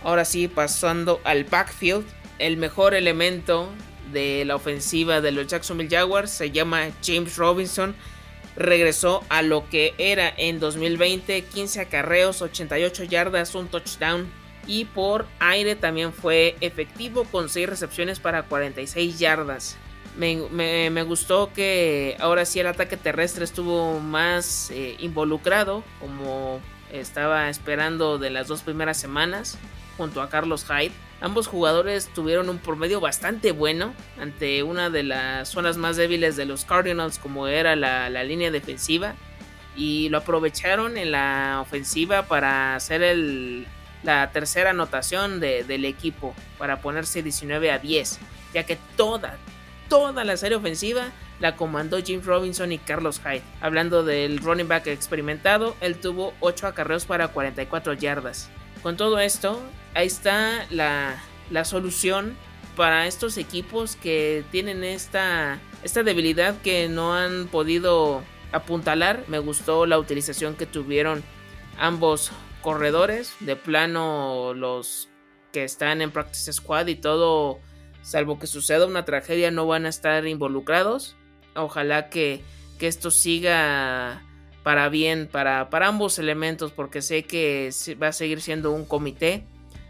Ahora 0.03 0.25
sí, 0.25 0.47
pasando 0.47 1.21
al 1.23 1.43
backfield, 1.43 2.05
el 2.39 2.57
mejor 2.57 2.93
elemento 2.93 3.69
de 4.11 4.43
la 4.45 4.55
ofensiva 4.55 5.21
de 5.21 5.31
los 5.31 5.47
Jacksonville 5.47 5.89
Jaguars 5.89 6.31
se 6.31 6.51
llama 6.51 6.89
James 7.03 7.37
Robinson. 7.37 7.95
Regresó 8.55 9.23
a 9.29 9.41
lo 9.41 9.67
que 9.69 9.93
era 9.97 10.31
en 10.37 10.59
2020, 10.59 11.43
15 11.43 11.81
acarreos, 11.81 12.41
88 12.41 13.03
yardas, 13.05 13.55
un 13.55 13.67
touchdown, 13.67 14.31
y 14.67 14.85
por 14.85 15.25
aire 15.39 15.75
también 15.75 16.13
fue 16.13 16.55
efectivo 16.61 17.25
con 17.25 17.49
6 17.49 17.67
recepciones 17.67 18.19
para 18.19 18.43
46 18.43 19.19
yardas. 19.19 19.77
Me, 20.15 21.03
gustó 21.03 21.51
que 21.53 22.15
ahora 22.19 22.45
sí 22.45 22.59
el 22.59 22.67
ataque 22.67 22.97
terrestre 22.97 23.43
estuvo 23.43 23.99
más 23.99 24.69
eh, 24.71 24.95
involucrado 24.99 25.83
como 25.99 26.61
estaba 26.91 27.49
esperando 27.49 28.19
de 28.19 28.29
las 28.29 28.47
dos 28.47 28.61
primeras 28.61 28.97
semanas 28.97 29.57
junto 29.97 30.21
a 30.21 30.29
Carlos 30.29 30.65
Hyde. 30.65 30.91
Ambos 31.21 31.47
jugadores 31.47 32.09
tuvieron 32.13 32.49
un 32.49 32.59
promedio 32.59 32.99
bastante 32.99 33.51
bueno 33.51 33.93
ante 34.19 34.61
una 34.61 34.89
de 34.89 35.03
las 35.03 35.49
zonas 35.49 35.77
más 35.77 35.95
débiles 35.95 36.35
de 36.35 36.45
los 36.45 36.65
Cardinals 36.65 37.17
como 37.17 37.47
era 37.47 37.75
la, 37.75 38.09
la 38.09 38.23
línea 38.23 38.51
defensiva 38.51 39.15
y 39.75 40.09
lo 40.09 40.19
aprovecharon 40.19 40.97
en 40.97 41.11
la 41.11 41.59
ofensiva 41.61 42.23
para 42.23 42.75
hacer 42.75 43.01
el, 43.01 43.65
la 44.03 44.31
tercera 44.31 44.71
anotación 44.71 45.39
del 45.39 45.85
equipo 45.85 46.35
para 46.57 46.81
ponerse 46.81 47.23
19 47.23 47.71
a 47.71 47.79
10, 47.79 48.19
ya 48.53 48.65
que 48.65 48.77
toda, 48.95 49.37
toda 49.93 50.23
la 50.23 50.37
serie 50.37 50.57
ofensiva 50.57 51.11
la 51.39 51.55
comandó 51.55 52.01
Jim 52.01 52.19
Robinson 52.25 52.71
y 52.71 52.79
Carlos 52.79 53.21
Hyde. 53.23 53.43
Hablando 53.61 54.03
del 54.03 54.39
running 54.39 54.67
back 54.67 54.87
experimentado, 54.87 55.75
él 55.81 55.99
tuvo 55.99 56.33
8 56.39 56.65
acarreos 56.65 57.05
para 57.05 57.27
44 57.27 57.93
yardas. 57.93 58.49
Con 58.81 58.97
todo 58.97 59.19
esto, 59.19 59.61
ahí 59.93 60.07
está 60.07 60.65
la, 60.71 61.21
la 61.51 61.63
solución 61.63 62.35
para 62.75 63.05
estos 63.05 63.37
equipos 63.37 63.95
que 63.95 64.43
tienen 64.49 64.83
esta, 64.83 65.59
esta 65.83 66.01
debilidad 66.01 66.59
que 66.63 66.89
no 66.89 67.13
han 67.13 67.47
podido 67.47 68.23
apuntalar. 68.51 69.23
Me 69.27 69.37
gustó 69.37 69.85
la 69.85 69.99
utilización 69.99 70.55
que 70.55 70.65
tuvieron 70.65 71.21
ambos 71.77 72.31
corredores, 72.63 73.35
de 73.41 73.55
plano 73.55 74.55
los 74.55 75.07
que 75.51 75.63
están 75.63 76.01
en 76.01 76.09
Practice 76.09 76.51
Squad 76.51 76.87
y 76.87 76.95
todo, 76.95 77.59
salvo 78.03 78.37
que 78.37 78.45
suceda 78.45 78.85
una 78.85 79.05
tragedia, 79.05 79.49
no 79.49 79.65
van 79.65 79.87
a 79.87 79.89
estar 79.89 80.27
involucrados. 80.27 81.15
Ojalá 81.55 82.09
que, 82.09 82.43
que 82.77 82.87
esto 82.87 83.09
siga 83.09 84.21
para 84.61 84.89
bien, 84.89 85.27
para, 85.31 85.71
para 85.71 85.87
ambos 85.87 86.19
elementos, 86.19 86.71
porque 86.71 87.01
sé 87.01 87.23
que 87.23 87.71
va 88.01 88.09
a 88.09 88.13
seguir 88.13 88.41
siendo 88.41 88.71
un 88.71 88.85
comité 88.85 89.43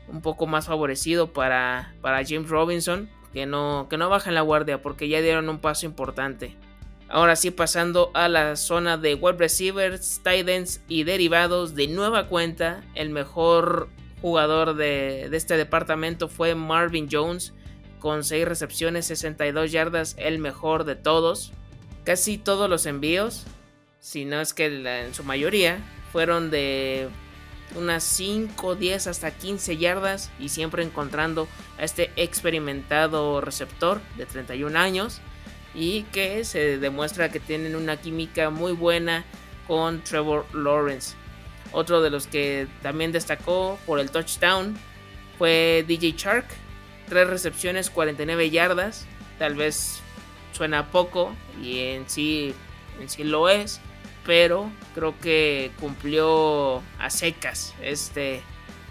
un 0.08 0.22
poco 0.22 0.48
más 0.48 0.68
favorecido 0.68 1.34
para, 1.34 1.94
para 2.02 2.26
James 2.26 2.50
Robinson, 2.50 3.10
que 3.34 3.46
no, 3.46 3.88
que 3.90 3.98
no 3.98 4.10
bajen 4.10 4.36
la 4.36 4.42
guardia, 4.42 4.82
porque 4.82 5.10
ya 5.10 5.22
dieron 5.22 5.50
un 5.50 5.60
paso 5.60 5.86
importante. 5.86 6.56
Ahora 7.10 7.36
sí, 7.36 7.52
pasando 7.52 8.12
a 8.14 8.28
la 8.28 8.56
zona 8.56 8.98
de 8.98 9.16
web 9.16 9.40
receivers, 9.40 10.22
tight 10.24 10.48
ends 10.48 10.82
y 10.88 11.04
derivados, 11.04 11.76
de 11.76 11.88
nueva 11.88 12.28
cuenta, 12.28 12.84
el 12.96 13.10
mejor 13.10 13.90
jugador 14.22 14.76
de, 14.76 15.30
este 15.32 15.58
departamento 15.58 16.28
fue 16.28 16.56
Marvin 16.56 17.08
Jones, 17.12 17.54
con 18.04 18.26
6 18.26 18.46
recepciones, 18.46 19.06
62 19.06 19.72
yardas, 19.72 20.16
el 20.20 20.38
mejor 20.38 20.84
de 20.84 20.98
todos. 20.98 21.54
Casi 22.04 22.38
todos 22.38 22.70
los 22.70 22.86
envíos, 22.86 23.46
si 24.02 24.26
no 24.26 24.42
es 24.42 24.54
que 24.54 24.66
en 25.06 25.14
su 25.14 25.24
mayoría, 25.24 25.80
fueron 26.12 26.52
de 26.52 27.08
unas 27.78 28.04
5, 28.04 28.76
10 28.76 29.08
hasta 29.08 29.32
15 29.32 29.78
yardas 29.78 30.32
y 30.38 30.50
siempre 30.50 30.84
encontrando 30.84 31.48
a 31.78 31.86
este 31.86 32.12
experimentado 32.18 33.40
receptor 33.40 34.02
de 34.18 34.26
31 34.26 34.78
años 34.78 35.22
y 35.74 36.04
que 36.12 36.44
se 36.44 36.80
demuestra 36.80 37.32
que 37.32 37.40
tienen 37.40 37.74
una 37.74 38.02
química 38.02 38.50
muy 38.50 38.74
buena 38.74 39.24
con 39.66 40.04
Trevor 40.04 40.46
Lawrence. 40.54 41.16
Otro 41.72 42.02
de 42.02 42.10
los 42.10 42.28
que 42.28 42.68
también 42.82 43.14
destacó 43.14 43.80
por 43.86 44.02
el 44.02 44.12
touchdown 44.12 44.78
fue 45.38 45.86
DJ 45.88 46.16
Shark, 46.18 46.46
tres 47.14 47.30
recepciones, 47.30 47.92
49 47.92 48.50
yardas. 48.50 49.06
Tal 49.38 49.54
vez 49.54 50.02
suena 50.52 50.90
poco 50.90 51.36
y 51.62 51.80
en 51.80 52.10
sí, 52.10 52.56
en 53.00 53.08
sí 53.08 53.24
lo 53.24 53.50
es, 53.50 53.80
pero 54.26 54.72
creo 54.96 55.20
que 55.20 55.72
cumplió 55.80 56.82
a 56.98 57.10
secas 57.12 57.76
este, 57.84 58.42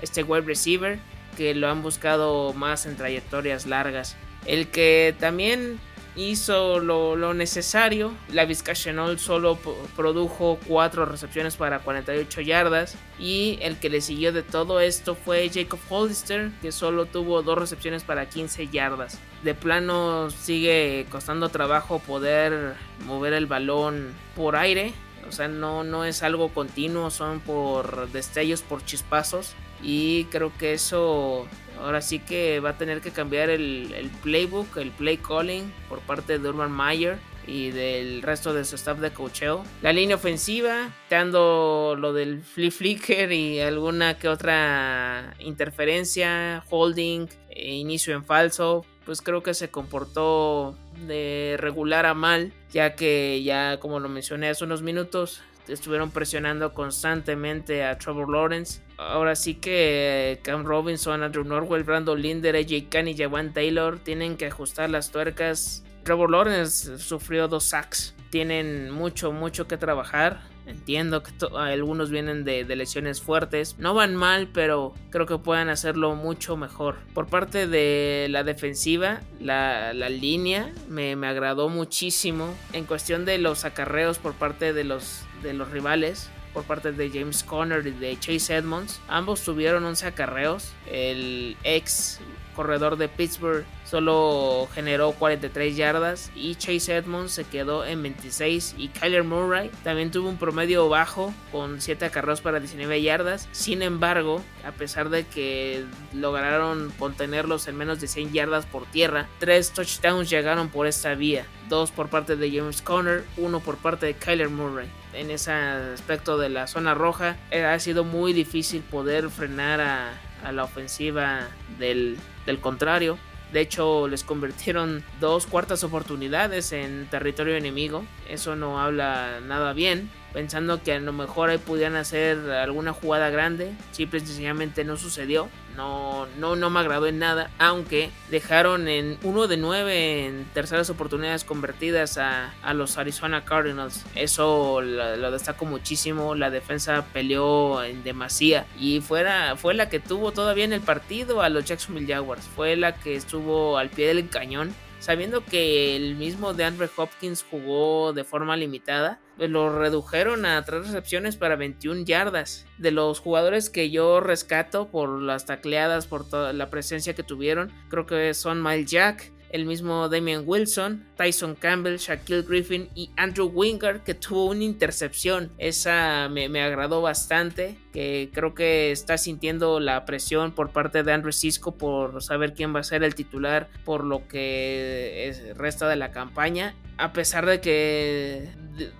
este 0.02 0.22
wide 0.22 0.42
receiver 0.42 1.00
que 1.36 1.54
lo 1.54 1.68
han 1.68 1.82
buscado 1.82 2.52
más 2.52 2.86
en 2.86 2.96
trayectorias 2.96 3.66
largas. 3.66 4.16
El 4.46 4.68
que 4.68 5.16
también 5.18 5.80
hizo 6.16 6.78
lo, 6.78 7.34
necesario. 7.34 8.12
La 8.30 8.44
Vizcachenol 8.44 9.18
solo 9.18 9.58
produjo 9.96 10.58
4 10.66 11.06
recepciones 11.06 11.56
para 11.56 11.80
48 11.80 12.40
yardas. 12.40 12.96
Y 13.18 13.58
el 13.62 13.78
que 13.78 13.90
le 13.90 14.00
siguió 14.00 14.32
de 14.32 14.42
todo 14.42 14.80
esto 14.80 15.14
fue 15.14 15.50
Jacob 15.52 15.80
Hollister, 15.88 16.50
que 16.60 16.72
solo 16.72 17.06
tuvo 17.06 17.42
2 17.42 17.58
recepciones 17.58 18.04
para 18.04 18.28
15 18.28 18.68
yardas. 18.68 19.18
De 19.42 19.54
plano 19.54 20.30
sigue 20.30 21.06
costando 21.10 21.48
trabajo 21.48 21.98
poder 21.98 22.74
mover 23.06 23.32
el 23.32 23.46
balón 23.46 24.12
por 24.36 24.56
aire. 24.56 24.92
O 25.28 25.32
sea, 25.32 25.48
no, 25.48 25.84
no 25.84 26.04
es 26.04 26.22
algo 26.22 26.48
continuo, 26.48 27.10
son 27.10 27.40
por 27.40 28.10
destellos, 28.10 28.62
por 28.62 28.84
chispazos. 28.84 29.54
Y 29.82 30.24
creo 30.26 30.52
que 30.56 30.74
eso 30.74 31.46
ahora 31.80 32.00
sí 32.00 32.18
que 32.18 32.60
va 32.60 32.70
a 32.70 32.78
tener 32.78 33.00
que 33.00 33.10
cambiar 33.10 33.50
el, 33.50 34.10
playbook, 34.22 34.76
el 34.76 34.90
play 34.90 35.16
calling 35.16 35.72
por 35.88 36.00
parte 36.00 36.38
de 36.38 36.48
Urban 36.48 36.72
Meyer 36.72 37.18
y 37.46 37.70
del 37.70 38.22
resto 38.22 38.54
de 38.54 38.64
su 38.64 38.76
staff 38.76 38.98
de 38.98 39.10
cocheo. 39.10 39.64
La 39.82 39.92
línea 39.92 40.16
ofensiva, 40.16 40.90
dando 41.10 41.96
lo 41.98 42.12
del 42.12 42.42
flip 42.42 42.72
flicker 42.72 43.32
y 43.32 43.60
alguna 43.60 44.18
que 44.18 44.28
otra 44.28 45.34
interferencia, 45.40 46.62
holding, 46.70 47.26
inicio 47.54 48.14
en 48.14 48.24
falso, 48.24 48.86
pues 49.04 49.20
creo 49.20 49.42
que 49.42 49.54
se 49.54 49.70
comportó 49.70 50.76
de 51.06 51.56
regular 51.58 52.06
a 52.06 52.14
mal, 52.14 52.52
ya 52.70 52.94
que 52.94 53.42
ya 53.42 53.80
como 53.80 53.98
lo 53.98 54.08
mencioné 54.08 54.48
hace 54.48 54.64
unos 54.64 54.82
minutos, 54.82 55.42
estuvieron 55.68 56.10
presionando 56.10 56.72
constantemente 56.72 57.84
a 57.84 57.98
Trevor 57.98 58.30
Lawrence. 58.30 58.80
Ahora 58.98 59.34
sí 59.34 59.54
que 59.54 60.40
Cam 60.42 60.64
Robinson, 60.64 61.22
Andrew 61.22 61.44
Norwell, 61.44 61.84
Brandon 61.84 62.20
Linder, 62.20 62.56
AJ 62.56 62.88
Khan 62.88 63.08
y 63.08 63.16
Jawan 63.16 63.52
Taylor 63.52 63.98
tienen 63.98 64.36
que 64.36 64.46
ajustar 64.46 64.90
las 64.90 65.10
tuercas. 65.10 65.84
Trevor 66.04 66.30
Lawrence 66.30 66.98
sufrió 66.98 67.48
dos 67.48 67.64
sacks. 67.64 68.14
Tienen 68.30 68.90
mucho, 68.90 69.32
mucho 69.32 69.68
que 69.68 69.76
trabajar. 69.76 70.40
Entiendo 70.66 71.22
que 71.22 71.32
algunos 71.56 72.10
vienen 72.10 72.44
de, 72.44 72.64
lesiones 72.64 73.20
fuertes. 73.20 73.76
No 73.78 73.94
van 73.94 74.14
mal, 74.14 74.48
pero 74.52 74.94
creo 75.10 75.26
que 75.26 75.38
pueden 75.38 75.68
hacerlo 75.68 76.14
mucho 76.14 76.56
mejor. 76.56 76.96
Por 77.14 77.26
parte 77.26 77.66
de 77.66 78.28
la 78.30 78.44
defensiva, 78.44 79.20
la, 79.40 79.92
línea 79.92 80.72
me, 80.88 81.16
me, 81.16 81.26
agradó 81.26 81.68
muchísimo. 81.68 82.54
En 82.72 82.84
cuestión 82.84 83.24
de 83.24 83.38
los 83.38 83.64
acarreos 83.64 84.18
por 84.18 84.34
parte 84.34 84.72
de 84.72 84.84
los, 84.84 85.24
de 85.42 85.52
los 85.52 85.70
rivales, 85.70 86.30
por 86.52 86.64
parte 86.64 86.92
de 86.92 87.10
James 87.10 87.42
Conner 87.42 87.86
y 87.86 87.90
de 87.92 88.18
Chase 88.18 88.56
Edmonds. 88.56 89.00
Ambos 89.08 89.42
tuvieron 89.42 89.84
11 89.84 90.06
acarreos. 90.06 90.72
El 90.90 91.56
ex 91.64 92.20
corredor 92.52 92.96
de 92.96 93.08
Pittsburgh 93.08 93.64
solo 93.84 94.68
generó 94.74 95.12
43 95.12 95.76
yardas 95.76 96.30
y 96.34 96.54
Chase 96.54 96.96
Edmonds 96.96 97.32
se 97.32 97.44
quedó 97.44 97.84
en 97.84 98.02
26 98.02 98.76
y 98.78 98.88
Kyler 98.88 99.24
Murray 99.24 99.70
también 99.84 100.10
tuvo 100.10 100.28
un 100.28 100.38
promedio 100.38 100.88
bajo 100.88 101.34
con 101.50 101.80
7 101.80 102.06
acarreos 102.06 102.40
para 102.40 102.60
19 102.60 103.02
yardas. 103.02 103.48
Sin 103.52 103.82
embargo, 103.82 104.42
a 104.66 104.72
pesar 104.72 105.10
de 105.10 105.26
que 105.26 105.84
lograron 106.14 106.92
contenerlos 106.98 107.68
en 107.68 107.76
menos 107.76 108.00
de 108.00 108.06
100 108.06 108.32
yardas 108.32 108.66
por 108.66 108.86
tierra, 108.86 109.28
3 109.40 109.72
touchdowns 109.72 110.30
llegaron 110.30 110.68
por 110.68 110.86
esta 110.86 111.14
vía, 111.14 111.46
2 111.68 111.90
por 111.90 112.08
parte 112.08 112.36
de 112.36 112.50
James 112.50 112.82
Conner, 112.82 113.24
1 113.36 113.60
por 113.60 113.76
parte 113.76 114.06
de 114.06 114.14
Kyler 114.14 114.48
Murray. 114.48 114.88
En 115.12 115.30
ese 115.30 115.52
aspecto 115.52 116.38
de 116.38 116.48
la 116.48 116.66
zona 116.66 116.94
roja 116.94 117.36
eh, 117.50 117.64
ha 117.64 117.78
sido 117.78 118.04
muy 118.04 118.32
difícil 118.32 118.82
poder 118.82 119.28
frenar 119.28 119.80
a, 119.80 120.12
a 120.44 120.52
la 120.52 120.64
ofensiva 120.64 121.48
del, 121.78 122.18
del 122.46 122.60
contrario. 122.60 123.18
De 123.52 123.60
hecho, 123.60 124.08
les 124.08 124.24
convirtieron 124.24 125.04
dos 125.20 125.46
cuartas 125.46 125.84
oportunidades 125.84 126.72
en 126.72 127.06
territorio 127.10 127.56
enemigo. 127.56 128.04
Eso 128.28 128.56
no 128.56 128.80
habla 128.80 129.40
nada 129.46 129.74
bien 129.74 130.10
pensando 130.32 130.82
que 130.82 130.94
a 130.94 131.00
lo 131.00 131.12
mejor 131.12 131.50
ahí 131.50 131.58
pudieran 131.58 131.96
hacer 131.96 132.38
alguna 132.50 132.92
jugada 132.92 133.30
grande. 133.30 133.72
Simple 133.92 134.20
y 134.20 134.26
sencillamente 134.26 134.84
no 134.84 134.96
sucedió. 134.96 135.48
No, 135.76 136.26
no, 136.38 136.54
no 136.54 136.68
me 136.68 136.80
agradó 136.80 137.06
en 137.06 137.18
nada. 137.18 137.50
Aunque 137.58 138.10
dejaron 138.30 138.88
en 138.88 139.18
uno 139.22 139.46
de 139.46 139.56
nueve 139.56 140.26
en 140.26 140.44
terceras 140.52 140.90
oportunidades 140.90 141.44
convertidas 141.44 142.18
a, 142.18 142.52
los 142.74 142.98
Arizona 142.98 143.44
Cardinals. 143.44 144.04
Eso 144.14 144.80
lo, 144.80 145.30
destaco 145.30 145.64
muchísimo. 145.64 146.34
La 146.34 146.50
defensa 146.50 147.04
peleó 147.12 147.82
en 147.82 148.04
demasía. 148.04 148.66
Y 148.78 149.00
fuera, 149.00 149.56
fue 149.56 149.74
la 149.74 149.88
que 149.88 150.00
tuvo 150.00 150.32
todavía 150.32 150.64
en 150.64 150.72
el 150.72 150.80
partido 150.80 151.42
a 151.42 151.48
los 151.48 151.64
Jacksonville 151.64 152.12
Jaguars. 152.12 152.46
Fue 152.54 152.76
la 152.76 152.94
que 152.94 153.16
estuvo 153.16 153.78
al 153.78 153.88
pie 153.88 154.08
del 154.08 154.28
cañón 154.28 154.74
sabiendo 155.02 155.44
que 155.44 155.96
el 155.96 156.14
mismo 156.14 156.54
de 156.54 156.64
Andre 156.64 156.88
Hopkins 156.96 157.44
jugó 157.50 158.12
de 158.12 158.22
forma 158.22 158.56
limitada, 158.56 159.20
pues 159.36 159.50
lo 159.50 159.76
redujeron 159.76 160.46
a 160.46 160.64
tres 160.64 160.86
recepciones 160.86 161.36
para 161.36 161.56
21 161.56 162.04
yardas. 162.04 162.66
De 162.78 162.92
los 162.92 163.18
jugadores 163.18 163.68
que 163.68 163.90
yo 163.90 164.20
rescato 164.20 164.90
por 164.90 165.20
las 165.20 165.44
tacleadas, 165.44 166.06
por 166.06 166.28
toda 166.28 166.52
la 166.52 166.70
presencia 166.70 167.14
que 167.14 167.24
tuvieron, 167.24 167.72
creo 167.88 168.06
que 168.06 168.32
son 168.32 168.62
Miles 168.62 168.90
Jack, 168.90 169.32
el 169.52 169.66
mismo 169.66 170.08
Damian 170.08 170.42
Wilson, 170.46 171.04
Tyson 171.16 171.54
Campbell, 171.54 171.98
Shaquille 171.98 172.42
Griffin 172.42 172.88
y 172.94 173.10
Andrew 173.16 173.46
Wingard 173.46 174.00
que 174.00 174.14
tuvo 174.14 174.46
una 174.46 174.64
intercepción. 174.64 175.52
Esa 175.58 176.28
me, 176.30 176.62
agradó 176.62 177.02
bastante, 177.02 177.76
que 177.92 178.30
creo 178.32 178.54
que 178.54 178.90
está 178.90 179.18
sintiendo 179.18 179.78
la 179.78 180.04
presión 180.06 180.52
por 180.52 180.70
parte 180.70 181.02
de 181.02 181.12
Andrew 181.12 181.32
Cisco 181.32 181.76
por 181.76 182.22
saber 182.22 182.54
quién 182.54 182.74
va 182.74 182.80
a 182.80 182.84
ser 182.84 183.04
el 183.04 183.14
titular 183.14 183.68
por 183.84 184.04
lo 184.04 184.26
que 184.26 185.54
resta 185.56 185.88
de 185.88 185.96
la 185.96 186.10
campaña. 186.10 186.74
A 186.96 187.12
pesar 187.12 187.46
de 187.46 187.60
que 187.60 188.48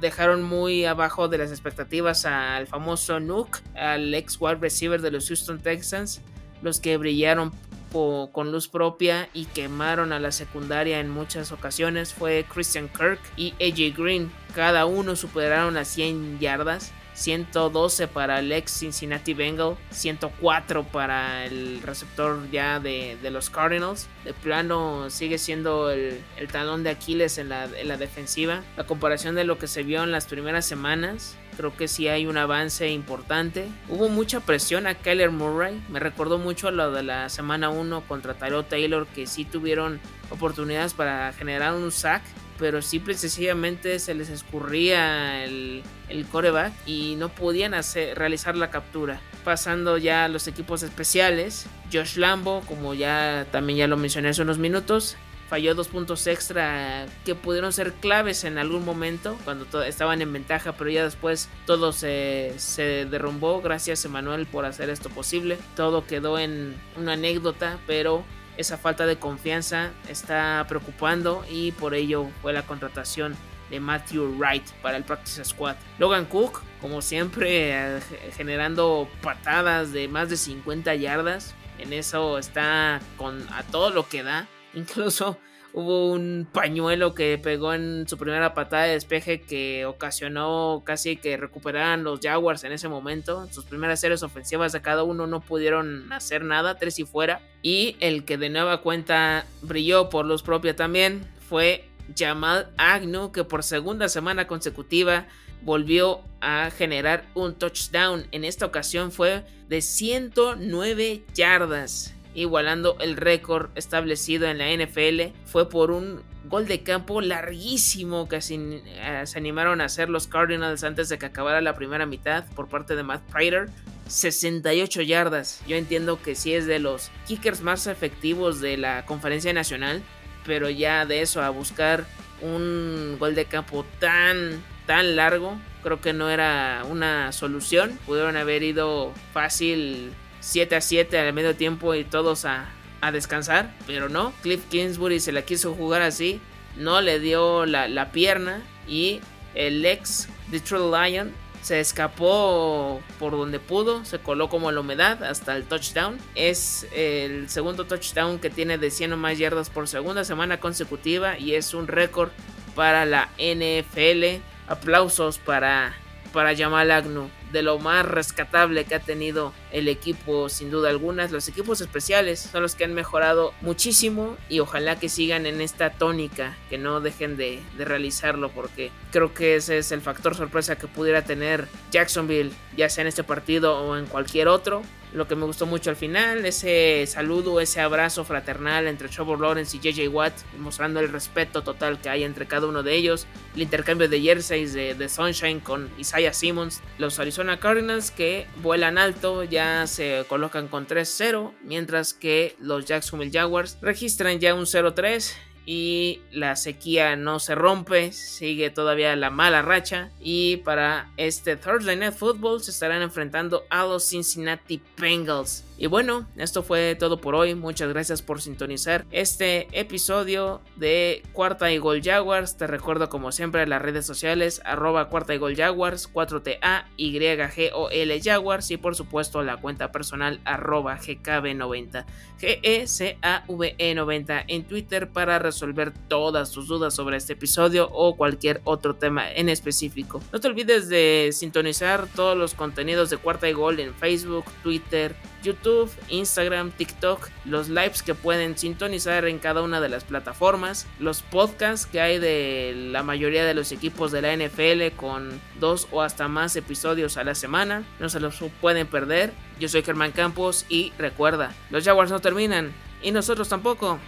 dejaron 0.00 0.42
muy 0.42 0.84
abajo 0.84 1.28
de 1.28 1.38
las 1.38 1.50
expectativas 1.50 2.26
al 2.26 2.66
famoso 2.66 3.20
Nuke, 3.20 3.60
al 3.74 4.12
ex 4.14 4.38
wide 4.38 4.56
receiver 4.56 5.00
de 5.00 5.10
los 5.10 5.28
Houston 5.28 5.60
Texans, 5.60 6.20
los 6.62 6.78
que 6.78 6.96
brillaron 6.96 7.52
con 7.92 8.52
luz 8.52 8.68
propia 8.68 9.28
y 9.34 9.44
quemaron 9.46 10.12
a 10.12 10.18
la 10.18 10.32
secundaria 10.32 11.00
en 11.00 11.10
muchas 11.10 11.52
ocasiones 11.52 12.14
fue 12.14 12.46
Christian 12.52 12.88
Kirk 12.88 13.20
y 13.36 13.52
AJ 13.60 13.96
Green. 13.96 14.32
Cada 14.54 14.86
uno 14.86 15.14
superaron 15.14 15.74
las 15.74 15.88
100 15.88 16.38
yardas. 16.40 16.92
112 17.14 18.08
para 18.08 18.38
el 18.38 18.50
ex 18.52 18.72
Cincinnati 18.72 19.34
Bengal, 19.34 19.76
104 19.90 20.84
para 20.84 21.44
el 21.44 21.82
receptor 21.82 22.50
ya 22.50 22.80
de, 22.80 23.18
los 23.30 23.50
Cardinals. 23.50 24.08
De 24.24 24.32
plano 24.32 25.10
sigue 25.10 25.36
siendo 25.36 25.90
el, 25.90 26.22
talón 26.50 26.82
de 26.84 26.88
Aquiles 26.88 27.36
en 27.36 27.50
la, 27.50 27.64
en 27.64 27.88
la 27.88 27.98
defensiva. 27.98 28.62
La 28.78 28.86
comparación 28.86 29.34
de 29.34 29.44
lo 29.44 29.58
que 29.58 29.66
se 29.66 29.82
vio 29.82 30.02
en 30.02 30.10
las 30.10 30.24
primeras 30.24 30.64
semanas 30.64 31.36
Creo 31.56 31.76
que 31.76 31.88
sí 31.88 32.08
hay 32.08 32.26
un 32.26 32.36
avance 32.36 32.88
importante. 32.88 33.68
Hubo 33.88 34.08
mucha 34.08 34.40
presión 34.40 34.86
a 34.86 34.94
Kyler 34.94 35.30
Murray. 35.30 35.82
Me 35.88 36.00
recordó 36.00 36.38
mucho 36.38 36.68
a 36.68 36.70
lo 36.70 36.90
de 36.92 37.02
la 37.02 37.28
semana 37.28 37.68
1 37.68 38.02
contra 38.08 38.34
Tyrod 38.34 38.64
Taylor, 38.64 39.06
que 39.06 39.26
sí 39.26 39.44
tuvieron 39.44 40.00
oportunidades 40.30 40.94
para 40.94 41.32
generar 41.32 41.74
un 41.74 41.92
sack. 41.92 42.22
Pero 42.58 42.80
simple 42.80 43.14
y 43.14 43.16
sencillamente 43.16 43.98
se 43.98 44.14
les 44.14 44.28
escurría 44.28 45.44
el, 45.44 45.82
el 46.08 46.26
coreback 46.26 46.72
y 46.86 47.16
no 47.16 47.28
podían 47.28 47.74
hacer, 47.74 48.16
realizar 48.16 48.56
la 48.56 48.70
captura. 48.70 49.20
Pasando 49.44 49.98
ya 49.98 50.24
a 50.24 50.28
los 50.28 50.46
equipos 50.46 50.82
especiales, 50.82 51.66
Josh 51.92 52.16
Lambo, 52.16 52.62
como 52.68 52.94
ya 52.94 53.46
también 53.50 53.78
ya 53.78 53.88
lo 53.88 53.96
mencioné 53.96 54.28
hace 54.28 54.42
unos 54.42 54.58
minutos, 54.58 55.16
falló 55.52 55.74
dos 55.74 55.88
puntos 55.88 56.26
extra 56.28 57.04
que 57.26 57.34
pudieron 57.34 57.74
ser 57.74 57.92
claves 57.92 58.44
en 58.44 58.56
algún 58.56 58.86
momento 58.86 59.36
cuando 59.44 59.82
estaban 59.82 60.22
en 60.22 60.32
ventaja, 60.32 60.72
pero 60.72 60.88
ya 60.88 61.04
después 61.04 61.50
todo 61.66 61.92
se, 61.92 62.54
se 62.56 63.04
derrumbó. 63.04 63.60
Gracias 63.60 64.02
Emanuel 64.06 64.46
por 64.46 64.64
hacer 64.64 64.88
esto 64.88 65.10
posible. 65.10 65.58
Todo 65.76 66.06
quedó 66.06 66.38
en 66.38 66.74
una 66.96 67.12
anécdota, 67.12 67.78
pero 67.86 68.24
esa 68.56 68.78
falta 68.78 69.04
de 69.04 69.18
confianza 69.18 69.90
está 70.08 70.64
preocupando 70.70 71.44
y 71.50 71.72
por 71.72 71.94
ello 71.94 72.28
fue 72.40 72.54
la 72.54 72.62
contratación 72.62 73.36
de 73.68 73.78
Matthew 73.78 74.38
Wright 74.38 74.66
para 74.80 74.96
el 74.96 75.04
Practice 75.04 75.44
Squad. 75.44 75.76
Logan 75.98 76.24
Cook, 76.24 76.62
como 76.80 77.02
siempre, 77.02 77.96
eh, 77.98 78.00
generando 78.38 79.06
patadas 79.20 79.92
de 79.92 80.08
más 80.08 80.30
de 80.30 80.38
50 80.38 80.94
yardas. 80.94 81.54
En 81.78 81.92
eso 81.92 82.38
está 82.38 83.02
con 83.18 83.46
a 83.52 83.62
todo 83.64 83.90
lo 83.90 84.08
que 84.08 84.22
da. 84.22 84.48
Incluso 84.74 85.38
hubo 85.72 86.12
un 86.12 86.46
pañuelo 86.52 87.14
que 87.14 87.38
pegó 87.38 87.72
en 87.72 88.06
su 88.06 88.18
primera 88.18 88.54
patada 88.54 88.84
de 88.84 88.92
despeje 88.92 89.40
que 89.40 89.86
ocasionó 89.86 90.82
casi 90.84 91.16
que 91.16 91.36
recuperaran 91.36 92.04
los 92.04 92.20
Jaguars 92.20 92.64
en 92.64 92.72
ese 92.72 92.88
momento. 92.88 93.48
Sus 93.50 93.64
primeras 93.64 94.00
series 94.00 94.22
ofensivas 94.22 94.72
de 94.72 94.82
cada 94.82 95.02
uno 95.02 95.26
no 95.26 95.40
pudieron 95.40 96.12
hacer 96.12 96.44
nada, 96.44 96.78
tres 96.78 96.98
y 96.98 97.04
fuera. 97.04 97.40
Y 97.62 97.96
el 98.00 98.24
que 98.24 98.38
de 98.38 98.50
nueva 98.50 98.82
cuenta 98.82 99.46
brilló 99.62 100.10
por 100.10 100.26
luz 100.26 100.42
propia 100.42 100.76
también 100.76 101.26
fue 101.48 101.88
Jamal 102.16 102.70
Agnew, 102.76 103.32
que 103.32 103.44
por 103.44 103.62
segunda 103.62 104.08
semana 104.08 104.46
consecutiva 104.46 105.26
volvió 105.62 106.20
a 106.40 106.70
generar 106.70 107.24
un 107.34 107.54
touchdown. 107.54 108.26
En 108.32 108.44
esta 108.44 108.66
ocasión 108.66 109.12
fue 109.12 109.44
de 109.68 109.80
109 109.80 111.22
yardas 111.34 112.14
igualando 112.34 112.96
el 113.00 113.16
récord 113.16 113.70
establecido 113.74 114.46
en 114.48 114.58
la 114.58 114.70
NFL. 114.70 115.34
Fue 115.44 115.68
por 115.68 115.90
un 115.90 116.22
gol 116.44 116.66
de 116.66 116.82
campo 116.82 117.20
larguísimo 117.20 118.28
que 118.28 118.36
eh, 118.36 119.22
se, 119.26 119.38
animaron 119.38 119.80
a 119.80 119.84
hacer 119.86 120.08
los 120.08 120.26
Cardinals 120.26 120.84
antes 120.84 121.08
de 121.08 121.18
que 121.18 121.26
acabara 121.26 121.60
la 121.60 121.74
primera 121.74 122.06
mitad 122.06 122.44
por 122.54 122.68
parte 122.68 122.96
de 122.96 123.02
Matt 123.02 123.22
Prater. 123.30 123.68
68 124.08 125.02
yardas. 125.02 125.62
Yo 125.66 125.76
entiendo 125.76 126.20
que 126.20 126.34
sí 126.34 126.52
es 126.52 126.66
de 126.66 126.78
los 126.78 127.10
kickers 127.26 127.62
más 127.62 127.86
efectivos 127.86 128.60
de 128.60 128.76
la 128.76 129.06
conferencia 129.06 129.52
nacional, 129.52 130.02
pero 130.44 130.68
ya 130.68 131.06
de 131.06 131.22
eso 131.22 131.40
a 131.40 131.50
buscar 131.50 132.04
un 132.42 133.16
gol 133.18 133.34
de 133.34 133.44
campo 133.44 133.86
tan 134.00 134.62
tan 134.86 135.16
largo, 135.16 135.56
creo 135.82 136.00
que 136.00 136.12
no 136.12 136.28
era 136.28 136.82
una 136.88 137.32
solución. 137.32 137.98
Pudieron 138.06 138.36
haber 138.36 138.62
ido 138.62 139.12
fácil 139.32 140.12
7 140.42 140.76
a 140.76 140.80
7 140.80 141.18
al 141.18 141.32
medio 141.32 141.56
tiempo 141.56 141.94
y 141.94 142.04
todos 142.04 142.44
a, 142.44 142.68
a 143.00 143.12
descansar, 143.12 143.72
pero 143.86 144.08
no. 144.08 144.32
Cliff 144.42 144.64
Kingsbury 144.68 145.20
se 145.20 145.32
la 145.32 145.42
quiso 145.42 145.74
jugar 145.74 146.02
así, 146.02 146.40
no 146.76 147.00
le 147.00 147.20
dio 147.20 147.64
la, 147.64 147.88
la 147.88 148.12
pierna 148.12 148.62
y 148.86 149.20
el 149.54 149.84
ex 149.86 150.28
Detroit 150.50 150.92
Lion 150.92 151.32
se 151.62 151.78
escapó 151.78 153.00
por 153.20 153.32
donde 153.32 153.60
pudo, 153.60 154.04
se 154.04 154.18
coló 154.18 154.48
como 154.48 154.72
la 154.72 154.80
humedad 154.80 155.22
hasta 155.22 155.56
el 155.56 155.64
touchdown. 155.64 156.18
Es 156.34 156.88
el 156.92 157.48
segundo 157.48 157.86
touchdown 157.86 158.40
que 158.40 158.50
tiene 158.50 158.78
de 158.78 158.90
100 158.90 159.12
o 159.12 159.16
más 159.16 159.38
yardas 159.38 159.70
por 159.70 159.86
segunda 159.86 160.24
semana 160.24 160.58
consecutiva 160.58 161.38
y 161.38 161.54
es 161.54 161.72
un 161.72 161.86
récord 161.86 162.30
para 162.74 163.06
la 163.06 163.28
NFL. 163.38 164.42
Aplausos 164.66 165.38
para, 165.38 165.94
para 166.32 166.56
Jamal 166.56 166.90
Agnew 166.90 167.28
de 167.52 167.62
lo 167.62 167.78
más 167.78 168.06
rescatable 168.06 168.84
que 168.84 168.96
ha 168.96 169.00
tenido 169.00 169.52
el 169.72 169.88
equipo 169.88 170.48
sin 170.48 170.70
duda 170.70 170.90
alguna. 170.90 171.26
Los 171.28 171.48
equipos 171.48 171.80
especiales 171.80 172.40
son 172.40 172.62
los 172.62 172.74
que 172.74 172.84
han 172.84 172.94
mejorado 172.94 173.54
muchísimo 173.60 174.36
y 174.48 174.60
ojalá 174.60 174.98
que 174.98 175.08
sigan 175.08 175.46
en 175.46 175.60
esta 175.60 175.90
tónica, 175.90 176.56
que 176.70 176.78
no 176.78 177.00
dejen 177.00 177.36
de, 177.36 177.60
de 177.76 177.84
realizarlo 177.84 178.50
porque 178.50 178.90
creo 179.10 179.34
que 179.34 179.56
ese 179.56 179.78
es 179.78 179.92
el 179.92 180.00
factor 180.00 180.34
sorpresa 180.34 180.76
que 180.76 180.86
pudiera 180.86 181.22
tener 181.24 181.68
Jacksonville, 181.90 182.52
ya 182.76 182.88
sea 182.88 183.02
en 183.02 183.08
este 183.08 183.24
partido 183.24 183.78
o 183.78 183.96
en 183.96 184.06
cualquier 184.06 184.48
otro 184.48 184.82
lo 185.14 185.28
que 185.28 185.36
me 185.36 185.44
gustó 185.44 185.66
mucho 185.66 185.90
al 185.90 185.96
final, 185.96 186.44
ese 186.46 187.04
saludo, 187.06 187.60
ese 187.60 187.80
abrazo 187.80 188.24
fraternal 188.24 188.86
entre 188.86 189.08
Trevor 189.08 189.40
Lawrence 189.40 189.76
y 189.76 189.80
JJ 189.80 190.08
Watt, 190.08 190.32
mostrando 190.58 191.00
el 191.00 191.10
respeto 191.10 191.62
total 191.62 192.00
que 192.00 192.08
hay 192.08 192.24
entre 192.24 192.46
cada 192.46 192.66
uno 192.66 192.82
de 192.82 192.94
ellos, 192.94 193.26
el 193.54 193.62
intercambio 193.62 194.08
de 194.08 194.20
jerseys 194.20 194.72
de, 194.72 195.08
Sunshine 195.08 195.60
con 195.60 195.90
Isaiah 195.98 196.32
Simmons, 196.32 196.80
los 196.98 197.18
Arizona 197.18 197.60
Cardinals 197.60 198.10
que 198.10 198.46
vuelan 198.62 198.96
alto, 198.96 199.44
ya 199.62 199.86
se 199.86 200.24
colocan 200.28 200.68
con 200.68 200.86
3-0, 200.86 201.52
mientras 201.62 202.14
que 202.14 202.56
los 202.58 202.84
Jacksonville 202.84 203.30
Jaguars 203.32 203.78
registran 203.80 204.40
ya 204.40 204.54
un 204.54 204.64
0-3 204.64 205.32
y 205.66 206.20
la 206.30 206.56
sequía 206.56 207.16
no 207.16 207.38
se 207.38 207.54
rompe, 207.54 208.12
sigue 208.12 208.70
todavía 208.70 209.14
la 209.16 209.30
mala 209.30 209.62
racha 209.62 210.10
y 210.20 210.58
para 210.58 211.10
este 211.16 211.56
Thursday 211.56 211.96
Night 211.96 212.14
Football 212.14 212.62
se 212.62 212.70
estarán 212.70 213.02
enfrentando 213.02 213.64
a 213.70 213.84
los 213.84 214.08
Cincinnati 214.08 214.80
Bengals. 214.96 215.64
Y 215.82 215.88
bueno, 215.88 216.28
esto 216.36 216.62
fue 216.62 216.94
todo 216.94 217.20
por 217.20 217.34
hoy. 217.34 217.56
Muchas 217.56 217.88
gracias 217.88 218.22
por 218.22 218.40
sintonizar 218.40 219.04
este 219.10 219.66
episodio 219.72 220.60
de 220.76 221.24
Cuarta 221.32 221.72
y 221.72 221.78
Gol 221.78 222.02
Jaguars. 222.02 222.56
Te 222.56 222.68
recuerdo 222.68 223.08
como 223.08 223.32
siempre 223.32 223.66
las 223.66 223.82
redes 223.82 224.06
sociales 224.06 224.62
arroba 224.64 225.08
Cuarta 225.08 225.34
y 225.34 225.38
Gol 225.38 225.56
Jaguars 225.56 226.08
4TA 226.12 226.84
YGOL 226.96 228.22
Jaguars 228.22 228.70
y 228.70 228.76
por 228.76 228.94
supuesto 228.94 229.42
la 229.42 229.56
cuenta 229.56 229.90
personal 229.90 230.40
arroba 230.44 230.98
GKB90 230.98 232.04
GECAVE90 232.40 234.44
en 234.46 234.64
Twitter 234.64 235.10
para 235.10 235.40
resolver 235.52 235.92
todas 236.08 236.50
tus 236.50 236.68
dudas 236.68 236.94
sobre 236.94 237.16
este 237.16 237.34
episodio 237.34 237.88
o 237.92 238.16
cualquier 238.16 238.60
otro 238.64 238.94
tema 238.94 239.30
en 239.30 239.48
específico. 239.48 240.20
No 240.32 240.40
te 240.40 240.48
olvides 240.48 240.88
de 240.88 241.30
sintonizar 241.32 242.08
todos 242.14 242.36
los 242.36 242.54
contenidos 242.54 243.10
de 243.10 243.18
Cuarta 243.18 243.48
y 243.48 243.52
Gol 243.52 243.80
en 243.80 243.94
Facebook, 243.94 244.44
Twitter, 244.62 245.14
YouTube, 245.42 245.90
Instagram, 246.08 246.70
TikTok, 246.70 247.28
los 247.44 247.68
lives 247.68 248.02
que 248.02 248.14
pueden 248.14 248.56
sintonizar 248.56 249.26
en 249.26 249.38
cada 249.38 249.62
una 249.62 249.80
de 249.80 249.88
las 249.88 250.04
plataformas, 250.04 250.86
los 250.98 251.22
podcasts 251.22 251.86
que 251.86 252.00
hay 252.00 252.18
de 252.18 252.74
la 252.90 253.02
mayoría 253.02 253.44
de 253.44 253.54
los 253.54 253.72
equipos 253.72 254.12
de 254.12 254.22
la 254.22 254.36
NFL 254.36 254.96
con 254.96 255.40
dos 255.60 255.88
o 255.90 256.02
hasta 256.02 256.28
más 256.28 256.56
episodios 256.56 257.16
a 257.16 257.24
la 257.24 257.34
semana, 257.34 257.84
no 258.00 258.08
se 258.08 258.20
los 258.20 258.42
pueden 258.60 258.86
perder. 258.86 259.32
Yo 259.60 259.68
soy 259.68 259.82
Germán 259.82 260.12
Campos 260.12 260.66
y 260.68 260.92
recuerda, 260.98 261.52
los 261.70 261.84
Jaguars 261.84 262.10
no 262.10 262.20
terminan 262.20 262.72
y 263.02 263.10
nosotros 263.10 263.48
tampoco. 263.48 263.98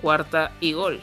Cuarta 0.00 0.52
y 0.60 0.72
gol. 0.72 1.00